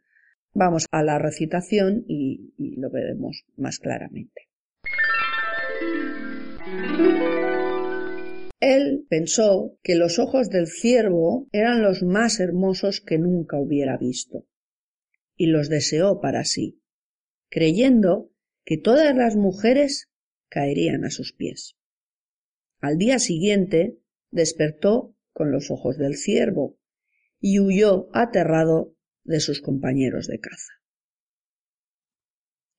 Vamos 0.60 0.88
a 0.90 1.04
la 1.04 1.20
recitación 1.20 2.04
y, 2.08 2.52
lo 2.58 2.90
veremos 2.90 3.46
más 3.58 3.78
claramente. 3.78 4.50
Él 8.60 9.06
pensó 9.08 9.78
que 9.84 9.94
los 9.94 10.18
ojos 10.18 10.50
del 10.50 10.66
ciervo 10.66 11.48
eran 11.52 11.84
los 11.84 12.02
más 12.02 12.40
hermosos 12.40 13.02
que 13.02 13.20
nunca 13.20 13.60
hubiera 13.60 13.98
visto, 13.98 14.48
y 15.36 15.46
los 15.46 15.70
deseó 15.70 16.22
para 16.22 16.44
sí, 16.44 16.82
creyendo 17.52 18.32
que 18.66 18.80
todas 18.80 19.16
las 19.16 19.36
mujeres 19.36 20.10
caerían 20.50 21.06
a 21.06 21.12
sus 21.12 21.34
pies. 21.34 21.78
Al 22.80 22.98
día 22.98 23.20
siguiente 23.20 24.00
despertó 24.32 25.16
con 25.34 25.52
los 25.52 25.70
ojos 25.70 26.00
del 26.00 26.16
ciervo 26.16 26.80
y 27.40 27.60
huyó 27.60 28.10
aterrado 28.14 28.97
de 29.28 29.40
sus 29.40 29.62
compañeros 29.62 30.28
de 30.28 30.40
caza. 30.40 30.74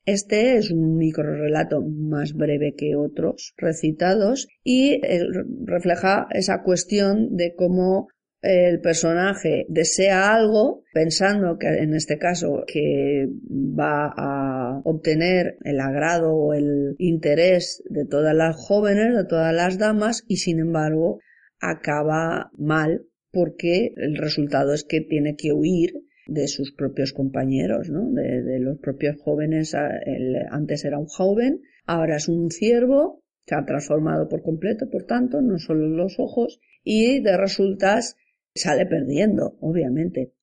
Este 0.05 0.57
es 0.57 0.71
un 0.71 0.97
microrelato 0.97 1.83
más 1.83 2.33
breve 2.33 2.75
que 2.75 2.97
otros 2.97 3.53
recitados 3.59 4.49
y 4.65 5.05
eh, 5.05 5.27
refleja 5.67 6.27
esa 6.31 6.63
cuestión 6.63 7.37
de 7.37 7.55
cómo 7.55 8.09
el 8.41 8.81
personaje 8.81 9.67
desea 9.69 10.33
algo 10.33 10.85
pensando 10.95 11.59
que 11.59 11.69
en 11.69 11.93
este 11.93 12.19
caso 12.19 12.65
que 12.67 13.29
va 13.51 14.13
a 14.17 14.81
obtener 14.85 15.59
el 15.65 15.79
agrado 15.81 16.35
o 16.35 16.55
el 16.55 16.95
interés 16.99 17.83
de 17.91 18.07
todas 18.07 18.35
las 18.35 18.57
jóvenes, 18.57 19.15
de 19.15 19.25
todas 19.25 19.55
las 19.55 19.77
damas 19.77 20.25
y 20.27 20.37
sin 20.37 20.61
embargo 20.61 21.19
acaba 21.61 22.51
mal 22.57 23.07
porque 23.31 23.93
el 23.97 24.17
resultado 24.17 24.73
es 24.73 24.85
que 24.85 25.01
tiene 25.01 25.37
que 25.37 25.53
huir 25.53 25.93
de 26.29 26.47
sus 26.47 26.73
propios 26.73 27.12
compañeros, 27.12 27.88
¿no? 27.88 28.12
de, 28.12 28.61
los 28.61 28.79
propios 28.79 29.17
jóvenes. 29.21 29.75
antes 29.75 30.85
era 30.85 30.99
un 30.99 31.07
joven, 31.07 31.62
ahora 31.87 32.17
es 32.17 32.29
un 32.29 32.51
ciervo, 32.51 33.25
se 33.47 33.55
ha 33.55 33.64
transformado 33.64 34.29
por 34.29 34.43
completo, 34.43 34.88
por 34.91 35.05
tanto, 35.05 35.41
no 35.41 35.59
solo 35.59 35.88
los 35.88 36.21
ojos, 36.21 36.61
y 36.85 37.21
de 37.21 37.37
resultas 37.37 38.17
sale 38.55 38.87
perdiendo, 38.87 39.57
obviamente. 39.61 40.35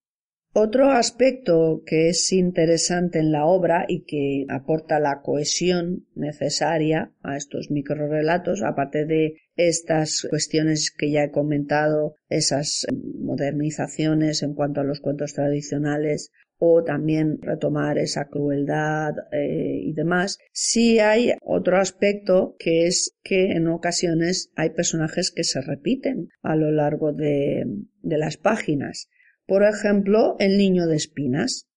Otro 0.54 0.90
aspecto 0.90 1.84
que 1.86 2.10
es 2.10 2.32
interesante 2.32 3.20
en 3.20 3.32
la 3.32 3.46
obra 3.46 3.86
y 3.88 4.06
que 4.06 4.46
aporta 4.50 5.00
la 5.00 5.22
cohesión 5.22 6.08
necesaria 6.16 7.12
a 7.22 7.38
estos 7.38 7.70
microrelatos, 7.70 8.64
aparte 8.64 9.06
de 9.06 9.36
estas 9.56 10.26
cuestiones 10.30 10.92
que 10.92 11.12
ya 11.12 11.24
he 11.24 11.32
comentado, 11.32 12.16
esas 12.30 12.86
modernizaciones 13.20 14.44
en 14.44 14.54
cuanto 14.54 14.82
a 14.82 14.84
los 14.84 15.00
cuentos 15.00 15.34
tradicionales 15.34 16.32
o 16.58 16.84
también 16.84 17.42
retomar 17.42 17.98
esa 17.98 18.30
crueldad 18.30 19.14
eh, 19.32 19.80
y 19.84 19.94
demás, 19.94 20.40
sí 20.54 21.00
hay 21.00 21.34
otro 21.42 21.78
aspecto 21.78 22.56
que 22.58 22.88
es 22.88 23.18
que 23.24 23.52
en 23.52 23.68
ocasiones 23.68 24.52
hay 24.56 24.70
personajes 24.70 25.32
que 25.32 25.44
se 25.44 25.62
repiten 25.62 26.30
a 26.42 26.56
lo 26.56 26.72
largo 26.72 27.12
de 27.12 27.66
las 28.04 28.38
páginas 28.38 29.10
por 29.46 29.64
ejemplo, 29.64 30.36
el 30.40 30.58
niño 30.58 30.88
de 30.88 30.96
espinas. 30.96 31.68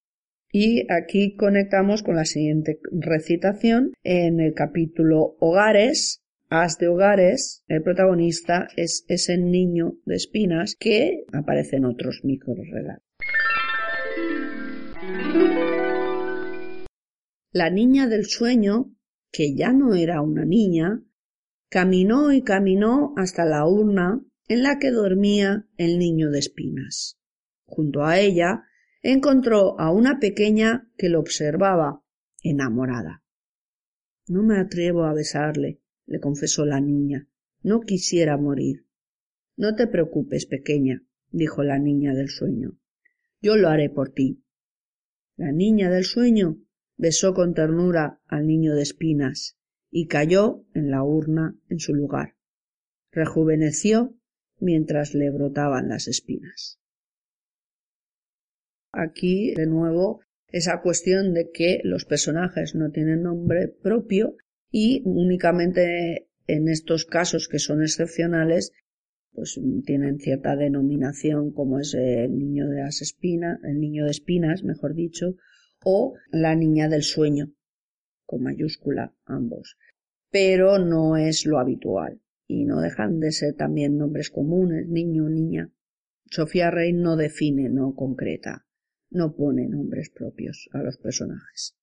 Y 0.51 0.91
aquí 0.91 1.37
conectamos 1.37 2.03
con 2.03 2.17
la 2.17 2.25
siguiente 2.25 2.81
recitación. 2.91 3.93
En 4.03 4.41
el 4.41 4.55
capítulo 4.55 5.37
Hogares, 5.41 6.23
As 6.51 6.79
de 6.79 6.89
Hogares, 6.89 7.63
el 7.69 7.83
protagonista 7.83 8.69
es 8.77 9.05
ese 9.09 9.37
niño 9.37 9.99
de 10.07 10.17
espinas 10.17 10.77
que 10.79 11.25
aparece 11.33 11.77
en 11.77 11.85
otros 11.85 12.21
microrelatos. 12.25 13.09
la 17.59 17.71
niña 17.71 18.07
del 18.07 18.27
sueño, 18.27 18.95
que 19.33 19.55
ya 19.55 19.73
no 19.73 19.95
era 19.95 20.23
una 20.23 20.45
niña, 20.45 21.03
caminó 21.69 22.33
y 22.33 22.43
caminó 22.43 23.15
hasta 23.17 23.45
la 23.45 23.67
urna 23.67 24.25
en 24.47 24.63
la 24.63 24.79
que 24.79 24.91
dormía 24.91 25.67
el 25.77 25.99
niño 25.99 26.31
de 26.31 26.39
espinas. 26.39 27.19
Junto 27.67 28.05
a 28.05 28.19
ella 28.19 28.65
encontró 29.03 29.79
a 29.81 29.91
una 29.91 30.19
pequeña 30.19 30.91
que 30.97 31.09
lo 31.09 31.21
observaba, 31.21 32.03
enamorada. 32.43 33.23
No 34.29 34.43
me 34.43 34.59
atrevo 34.59 35.05
a 35.05 35.15
besarle, 35.15 35.81
le 36.09 36.21
confesó 36.21 36.65
la 36.65 36.81
niña. 36.81 37.29
No 37.63 37.81
quisiera 37.81 38.37
morir. 38.37 38.87
No 39.57 39.75
te 39.75 39.87
preocupes, 39.87 40.47
pequeña, 40.47 41.05
dijo 41.31 41.63
la 41.63 41.79
niña 41.79 42.15
del 42.15 42.29
sueño. 42.29 42.79
Yo 43.41 43.57
lo 43.57 43.69
haré 43.69 43.91
por 43.91 44.11
ti. 44.11 44.43
La 45.37 45.53
niña 45.53 45.91
del 45.91 46.05
sueño 46.05 46.59
besó 46.97 47.35
con 47.35 47.55
ternura 47.55 48.21
al 48.27 48.47
niño 48.47 48.75
de 48.75 48.83
espinas 48.83 49.57
y 49.91 50.07
cayó 50.07 50.65
en 50.75 50.91
la 50.91 51.03
urna 51.05 51.57
en 51.69 51.79
su 51.79 51.95
lugar. 51.95 52.37
Rejuveneció 53.13 54.17
mientras 54.59 55.15
le 55.15 55.31
brotaban 55.31 55.89
las 55.89 56.09
espinas. 56.09 56.81
Aquí, 58.93 59.55
de 59.55 59.67
nuevo, 59.67 60.21
esa 60.49 60.81
cuestión 60.81 61.35
de 61.35 61.51
que 61.51 61.81
los 61.85 62.05
personajes 62.05 62.75
no 62.75 62.91
tienen 62.91 63.23
nombre 63.23 63.69
propio 63.69 64.37
y 64.71 65.03
únicamente 65.05 66.29
en 66.47 66.69
estos 66.69 67.05
casos 67.05 67.49
que 67.49 67.59
son 67.59 67.83
excepcionales 67.83 68.73
pues 69.33 69.61
tienen 69.85 70.19
cierta 70.19 70.57
denominación 70.57 71.53
como 71.53 71.79
es 71.79 71.95
el 71.95 72.37
niño 72.37 72.69
de 72.69 72.81
las 72.83 73.03
espinas, 73.03 73.61
el 73.63 73.79
niño 73.79 74.05
de 74.05 74.11
espinas, 74.11 74.65
mejor 74.65 74.95
dicho, 74.95 75.37
o 75.85 76.15
la 76.33 76.57
niña 76.57 76.89
del 76.89 77.03
sueño, 77.05 77.53
con 78.27 78.43
mayúscula 78.43 79.15
ambos. 79.27 79.77
Pero 80.31 80.79
no 80.79 81.17
es 81.17 81.47
lo 81.47 81.61
habitual 81.61 82.21
y 82.49 82.65
no 82.65 82.81
dejan 82.81 83.21
de 83.21 83.31
ser 83.31 83.55
también 83.55 83.97
nombres 83.97 84.31
comunes, 84.31 84.89
niño, 84.89 85.29
niña. 85.29 85.71
Sofía 86.27 86.73
Rey 86.73 86.93
no 86.93 87.17
define, 87.17 87.69
no 87.69 87.95
concreta 87.95 88.67
no 89.11 89.35
pone 89.35 89.69
nombres 89.69 90.11
propios 90.11 90.69
a 90.73 90.83
los 90.83 90.99
personajes. 90.99 91.77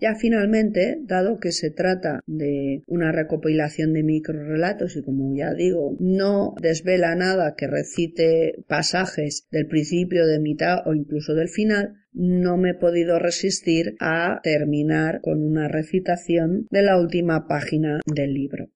Ya 0.00 0.14
finalmente, 0.14 1.00
dado 1.02 1.40
que 1.40 1.50
se 1.50 1.72
trata 1.72 2.20
de 2.24 2.84
una 2.86 3.10
recopilación 3.10 3.92
de 3.92 4.04
microrelatos 4.04 4.94
y 4.94 5.02
como 5.02 5.34
ya 5.36 5.52
digo, 5.54 5.96
no 5.98 6.54
desvela 6.62 7.16
nada 7.16 7.56
que 7.56 7.66
recite 7.66 8.62
pasajes 8.68 9.48
del 9.50 9.66
principio, 9.66 10.24
de 10.28 10.38
mitad 10.38 10.86
o 10.86 10.94
incluso 10.94 11.34
del 11.34 11.48
final, 11.48 11.94
no 12.12 12.56
me 12.56 12.70
he 12.70 12.74
podido 12.74 13.18
resistir 13.18 13.96
a 13.98 14.38
terminar 14.44 15.20
con 15.20 15.42
una 15.42 15.66
recitación 15.66 16.68
de 16.70 16.82
la 16.82 16.96
última 16.96 17.48
página 17.48 17.98
del 18.06 18.34
libro. 18.34 18.70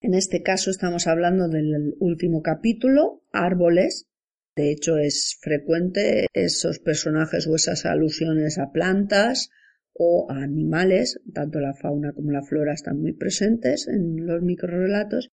En 0.00 0.14
este 0.14 0.42
caso 0.42 0.70
estamos 0.70 1.06
hablando 1.06 1.48
del 1.48 1.94
último 1.98 2.40
capítulo, 2.40 3.22
Árboles, 3.32 4.06
de 4.56 4.72
hecho, 4.72 4.98
es 4.98 5.38
frecuente 5.40 6.26
esos 6.32 6.80
personajes 6.80 7.46
o 7.46 7.54
esas 7.54 7.86
alusiones 7.86 8.58
a 8.58 8.72
plantas 8.72 9.50
o 9.98 10.30
a 10.30 10.42
animales, 10.42 11.20
tanto 11.34 11.58
la 11.58 11.74
fauna 11.74 12.12
como 12.12 12.30
la 12.30 12.42
flora 12.42 12.72
están 12.72 13.00
muy 13.00 13.12
presentes 13.12 13.88
en 13.88 14.26
los 14.26 14.40
microrelatos. 14.42 15.30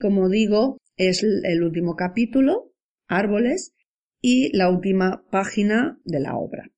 Como 0.00 0.28
digo, 0.28 0.78
es 0.96 1.22
el 1.22 1.62
último 1.62 1.94
capítulo, 1.94 2.72
árboles, 3.06 3.74
y 4.20 4.54
la 4.56 4.70
última 4.70 5.24
página 5.30 6.00
de 6.04 6.18
la 6.18 6.36
obra. 6.36 6.70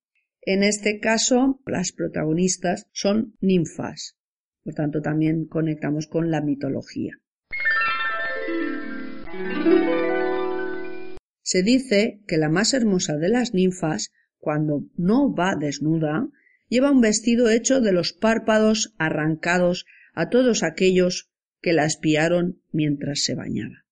En 0.43 0.63
este 0.63 1.01
caso, 1.01 1.61
las 1.67 1.93
protagonistas 1.93 2.87
son 2.93 3.35
ninfas, 3.41 4.19
por 4.63 4.75
tanto 4.75 5.01
también 5.01 5.47
conectamos 5.47 6.07
con 6.07 6.31
la 6.31 6.43
mitología. 6.43 7.19
Se 11.43 11.63
dice 11.63 12.23
que 12.27 12.37
la 12.37 12.49
más 12.51 12.75
hermosa 12.75 13.17
de 13.17 13.29
las 13.31 13.55
ninfas, 13.55 14.13
cuando 14.39 14.85
no 14.97 15.35
va 15.35 15.57
desnuda, 15.57 16.29
lleva 16.71 16.91
un 16.91 17.03
vestido 17.03 17.51
hecho 17.51 17.83
de 17.83 17.93
los 17.93 18.15
párpados 18.15 18.95
arrancados 18.97 19.85
a 20.15 20.31
todos 20.31 20.63
aquellos 20.63 21.31
que 21.61 21.75
la 21.75 21.85
espiaron 21.85 22.63
mientras 22.73 23.21
se 23.25 23.35
bañaba. 23.35 23.85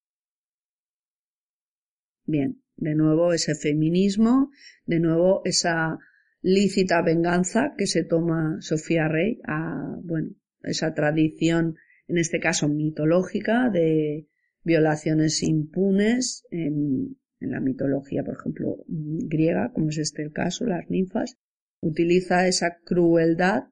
Bien, 2.25 2.62
de 2.77 2.95
nuevo 2.95 3.35
ese 3.35 3.55
feminismo, 3.55 4.51
de 4.87 5.01
nuevo 5.01 5.43
esa 5.45 5.99
lícita 6.41 7.03
venganza 7.03 7.75
que 7.77 7.87
se 7.87 8.05
toma 8.05 8.57
Sofía 8.61 9.09
Rey 9.09 9.41
a, 9.45 9.97
bueno, 10.03 10.31
esa 10.62 10.95
tradición, 10.95 11.77
en 12.07 12.17
este 12.17 12.41
caso 12.41 12.69
mitológica, 12.69 13.69
de 13.69 14.29
violaciones 14.64 15.43
impunes 15.43 16.47
en 16.51 17.19
en 17.41 17.53
la 17.53 17.61
mitología, 17.61 18.25
por 18.25 18.35
ejemplo, 18.35 18.85
griega, 18.87 19.73
como 19.73 19.91
es 19.91 19.99
este 19.99 20.23
el 20.23 20.33
caso, 20.33 20.67
las 20.67 20.88
ninfas, 20.91 21.37
utiliza 21.81 22.47
esa 22.47 22.79
crueldad 22.85 23.64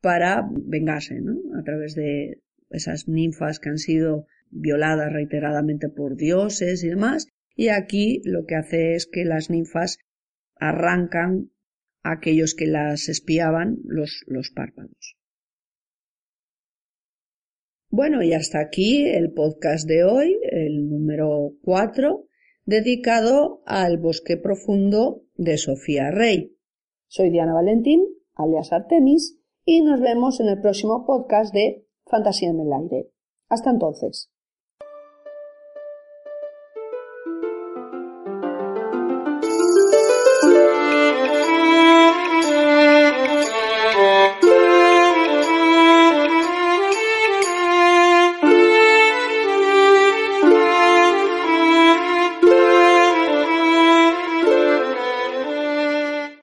para 0.00 0.48
vengarse, 0.50 1.20
¿no? 1.20 1.38
A 1.58 1.62
través 1.62 1.94
de 1.94 2.42
esas 2.70 3.08
ninfas 3.08 3.58
que 3.58 3.68
han 3.68 3.78
sido 3.78 4.26
violadas 4.50 5.12
reiteradamente 5.12 5.88
por 5.88 6.16
dioses 6.16 6.82
y 6.84 6.88
demás. 6.88 7.28
Y 7.54 7.68
aquí 7.68 8.20
lo 8.24 8.44
que 8.44 8.56
hace 8.56 8.94
es 8.94 9.06
que 9.06 9.24
las 9.24 9.50
ninfas 9.50 9.98
arrancan 10.56 11.50
a 12.02 12.12
aquellos 12.12 12.54
que 12.54 12.66
las 12.66 13.08
espiaban 13.08 13.78
los, 13.84 14.24
los 14.26 14.50
párpados. 14.50 15.16
Bueno, 17.88 18.22
y 18.22 18.32
hasta 18.32 18.58
aquí 18.60 19.06
el 19.06 19.32
podcast 19.32 19.86
de 19.86 20.04
hoy, 20.04 20.38
el 20.50 20.88
número 20.88 21.52
4 21.62 22.26
dedicado 22.64 23.62
al 23.66 23.98
bosque 23.98 24.36
profundo 24.36 25.24
de 25.36 25.58
Sofía 25.58 26.10
Rey. 26.10 26.56
Soy 27.14 27.28
Diana 27.28 27.52
Valentín, 27.52 28.06
alias 28.36 28.72
Artemis, 28.72 29.38
y 29.66 29.82
nos 29.82 30.00
vemos 30.00 30.40
en 30.40 30.48
el 30.48 30.62
próximo 30.62 31.04
podcast 31.04 31.52
de 31.52 31.86
Fantasía 32.06 32.48
en 32.48 32.60
el 32.60 32.72
Aire. 32.72 33.10
Hasta 33.50 33.68
entonces. 33.68 34.31